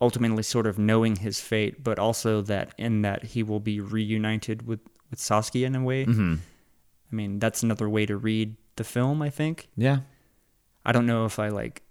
[0.00, 4.66] ultimately sort of knowing his fate but also that in that he will be reunited
[4.66, 6.34] with with Saskia in a way mm-hmm.
[7.12, 9.98] i mean that's another way to read the film i think Yeah.
[10.84, 11.82] i don't know if i like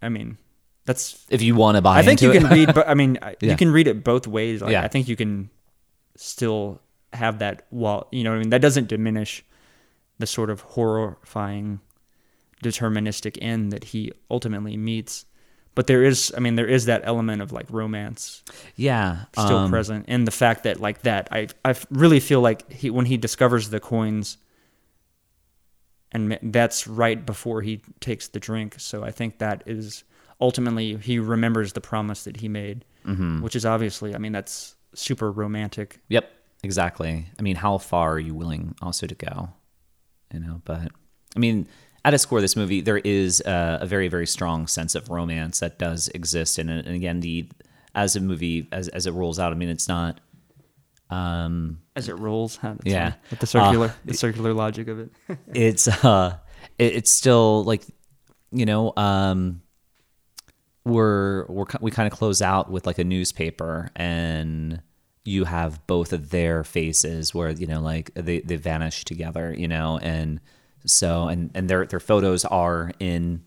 [0.00, 0.38] i mean
[0.86, 2.50] that's If you want to buy i think you can it.
[2.52, 3.50] read but i mean Yeah.
[3.50, 4.82] you can read it both ways like, Yeah.
[4.82, 5.50] i think you can
[6.16, 6.80] still
[7.12, 9.44] have that while you know what i mean that doesn't diminish
[10.18, 11.80] the sort of horrifying
[12.64, 15.26] deterministic end that he ultimately meets
[15.74, 18.42] but there is i mean there is that element of like romance
[18.76, 22.70] Yeah, still um, present and the fact that like that i i really feel like
[22.72, 24.38] he when he discovers the coins
[26.12, 30.04] and that's right before he takes the drink so i think that is
[30.40, 33.40] ultimately he remembers the promise that he made Mm-hmm.
[33.40, 36.28] which is obviously i mean that's super romantic Yep,
[36.64, 37.26] exactly.
[37.38, 39.50] I mean, how far are you willing also to go?
[40.32, 40.88] You know, but
[41.36, 41.68] I mean,
[42.04, 45.60] at its core, this movie there is a, a very, very strong sense of romance
[45.60, 46.66] that does exist it.
[46.68, 47.48] And again, the
[47.94, 50.20] as a movie as as it rolls out, I mean, it's not.
[51.10, 53.12] Um, as it rolls huh, Yeah.
[53.38, 55.10] the circular Uh, the circular logic of it
[55.54, 56.36] it's uh,
[56.78, 57.82] it, it's still like,
[58.50, 59.62] you know, um,
[60.86, 64.80] we're we're we kind of close out with like a newspaper and
[65.24, 69.66] you have both of their faces where you know like they they vanish together you
[69.66, 70.40] know and
[70.86, 73.42] so and and their their photos are in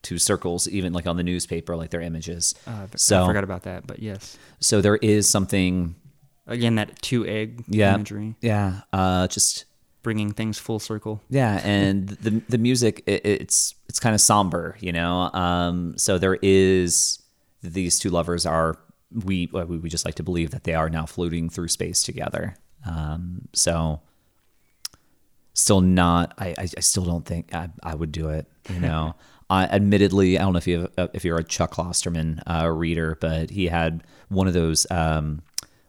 [0.00, 2.54] two circles even like on the newspaper like their images.
[2.66, 4.38] Uh, i forgot about that but yes.
[4.58, 5.94] so there is something
[6.46, 7.94] again that two egg yeah.
[7.94, 8.34] imagery.
[8.40, 9.66] Yeah uh just
[10.02, 14.76] bringing things full circle Yeah, and the the music it, it's it's kind of somber,
[14.80, 15.30] you know.
[15.32, 17.22] Um, so there is
[17.62, 18.78] these two lovers are
[19.24, 22.56] we we we just like to believe that they are now floating through space together.
[22.86, 24.00] Um, so
[25.54, 26.34] still not.
[26.38, 28.46] I, I I still don't think I I would do it.
[28.68, 29.14] You know.
[29.50, 33.18] I, admittedly, I don't know if you have, if you're a Chuck Klosterman uh, reader,
[33.20, 35.42] but he had one of those um,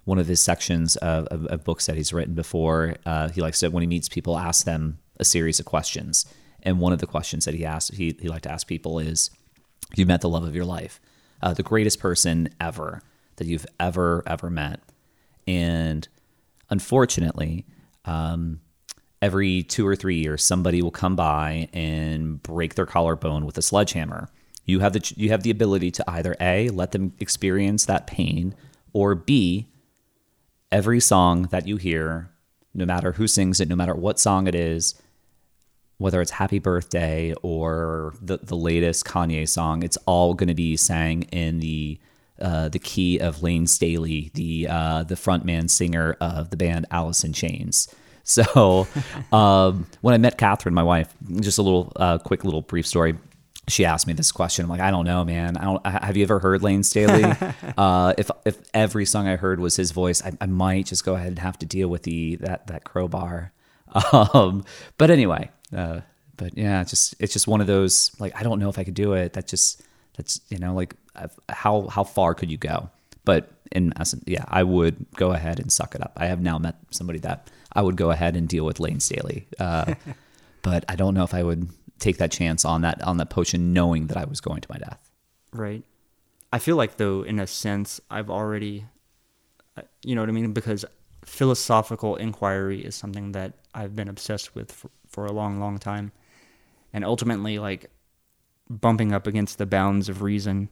[0.06, 2.95] one of his sections of, of, of books that he's written before.
[3.06, 6.26] Uh, he likes to when he meets people, ask them a series of questions,
[6.62, 9.30] and one of the questions that he asked he he liked to ask people is,
[9.95, 10.99] "You met the love of your life,
[11.41, 13.01] uh, the greatest person ever
[13.38, 14.80] that you've ever ever met,"
[15.47, 16.08] and
[16.70, 17.66] unfortunately.
[18.06, 18.60] Um,
[19.22, 23.62] every two or three years somebody will come by and break their collarbone with a
[23.62, 24.28] sledgehammer
[24.66, 28.54] you have the you have the ability to either a let them experience that pain
[28.91, 29.70] or b
[30.74, 32.30] every song that you hear
[32.74, 34.95] no matter who sings it no matter what song it is
[35.99, 40.76] whether it's happy birthday or the, the latest kanye song it's all going to be
[40.76, 41.97] sang in the
[42.41, 47.24] uh, the key of Lane Staley, the uh, the frontman singer of the band Alice
[47.24, 47.88] in Chains.
[48.24, 48.88] So
[49.32, 53.15] um, when I met Catherine, my wife, just a little uh, quick little brief story.
[53.68, 54.66] She asked me this question.
[54.66, 55.55] I'm like, I don't know, man.
[55.55, 55.86] I don't.
[55.86, 57.24] Have you ever heard Lane Staley?
[57.78, 61.16] uh, if if every song I heard was his voice, I, I might just go
[61.16, 63.51] ahead and have to deal with the that that crowbar.
[64.11, 64.66] Um,
[64.97, 66.01] but anyway, uh,
[66.36, 68.84] but yeah, it's just it's just one of those like I don't know if I
[68.84, 69.34] could do it.
[69.34, 69.84] That just
[70.18, 70.95] that's you know like
[71.49, 72.89] how how far could you go?
[73.26, 76.14] But in essence, yeah, I would go ahead and suck it up.
[76.18, 79.47] I have now met somebody that I would go ahead and deal with Lane Staley,
[79.59, 79.93] uh,
[80.61, 81.70] but I don't know if I would
[82.04, 84.78] take that chance on that on that potion, knowing that I was going to my
[84.78, 85.10] death.
[85.51, 85.84] Right.
[86.51, 88.86] I feel like though, in a sense, I've already,
[89.76, 90.86] uh, you know what I mean, because
[91.26, 96.12] philosophical inquiry is something that I've been obsessed with for, for a long, long time,
[96.91, 97.89] and ultimately, like
[98.70, 100.70] bumping up against the bounds of reason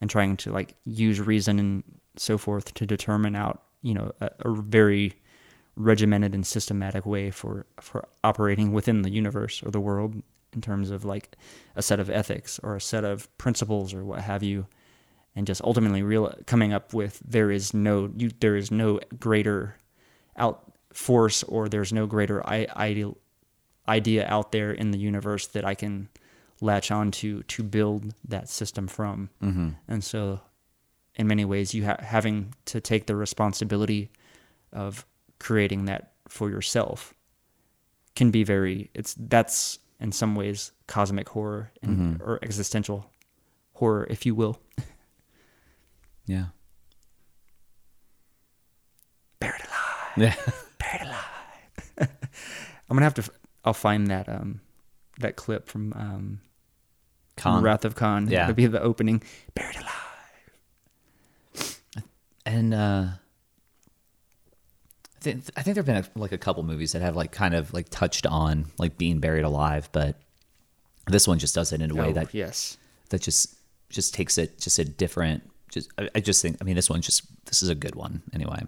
[0.00, 1.84] and trying to like use reason and
[2.16, 5.14] so forth to determine out, you know, a, a very
[5.76, 10.22] regimented and systematic way for for operating within the universe or the world
[10.54, 11.36] in terms of like
[11.76, 14.66] a set of ethics or a set of principles or what have you
[15.36, 19.76] and just ultimately real coming up with there is no you, there is no greater
[20.36, 23.16] out force or there's no greater I, ideal
[23.88, 26.08] idea out there in the universe that I can
[26.60, 29.70] latch on to to build that system from mm-hmm.
[29.88, 30.40] and so
[31.14, 34.10] in many ways you ha- having to take the responsibility
[34.72, 35.06] of
[35.38, 37.14] creating that for yourself
[38.14, 43.10] can be very it's that's in some ways cosmic horror and, or existential
[43.74, 44.58] horror if you will
[46.26, 46.46] Yeah.
[49.40, 50.34] buried alive Yeah.
[50.78, 51.26] buried alive
[52.88, 53.24] i'm gonna have to
[53.64, 54.60] I'll find that um
[55.18, 56.40] that clip from um
[57.36, 57.62] Khan.
[57.62, 58.44] wrath of khan Yeah.
[58.44, 59.22] it'll be the opening
[59.54, 59.96] buried alive
[62.46, 63.06] And uh,
[65.20, 67.54] I think I think there've been a, like a couple movies that have like kind
[67.54, 70.16] of like touched on like being buried alive, but
[71.06, 72.78] this one just does it in a way Oh, that yes
[73.10, 73.54] that just
[73.90, 75.42] just takes it just a different.
[75.70, 78.22] Just I, I just think I mean this one just this is a good one
[78.32, 78.62] anyway.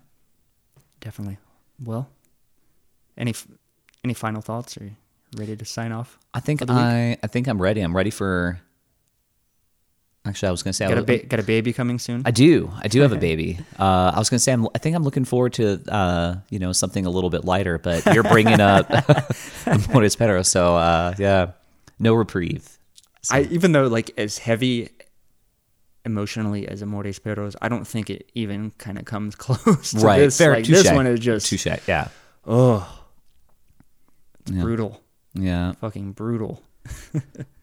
[1.00, 1.38] definitely
[1.82, 2.08] well
[3.16, 3.46] any f-
[4.04, 4.96] any final thoughts are you
[5.36, 6.62] ready to sign off I think?
[6.68, 7.80] I I think I'm ready.
[7.80, 8.60] I'm ready for
[10.24, 12.22] Actually, I was going to say, Got I, a ba- got a baby coming soon.
[12.24, 12.70] I do.
[12.80, 13.58] I do have a baby.
[13.78, 16.60] Uh, I was going to say, I'm, I think I'm looking forward to, uh, you
[16.60, 18.88] know, something a little bit lighter, but you're bringing up
[19.66, 20.46] Amores Perros.
[20.48, 21.50] So, uh, yeah,
[21.98, 22.78] no reprieve.
[23.30, 24.90] I even though like as heavy
[26.04, 30.18] emotionally as Amores Perros, I don't think it even kind of comes close to right.
[30.18, 30.38] this.
[30.38, 30.54] Fair.
[30.54, 30.82] Like, touche.
[30.84, 31.66] this one is just touche.
[31.88, 32.08] Yeah.
[32.46, 33.00] oh,
[34.40, 34.62] it's Yeah.
[34.62, 35.00] brutal,
[35.34, 35.72] Yeah.
[35.80, 36.62] fucking brutal.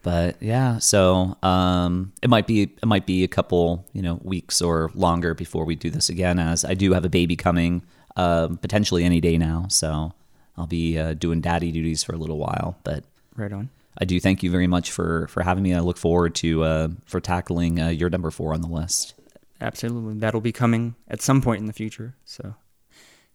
[0.01, 4.61] But yeah, so um, it might be it might be a couple you know weeks
[4.61, 7.83] or longer before we do this again, as I do have a baby coming
[8.15, 9.65] um, potentially any day now.
[9.69, 10.13] So
[10.57, 12.77] I'll be uh, doing daddy duties for a little while.
[12.83, 13.03] But
[13.35, 13.69] Right on.
[13.97, 15.73] I do thank you very much for for having me.
[15.73, 19.13] I look forward to uh, for tackling uh, your number four on the list.
[19.61, 22.15] Absolutely, that'll be coming at some point in the future.
[22.23, 22.55] So,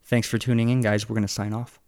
[0.02, 1.08] thanks for tuning in, guys.
[1.08, 1.80] We're gonna sign off.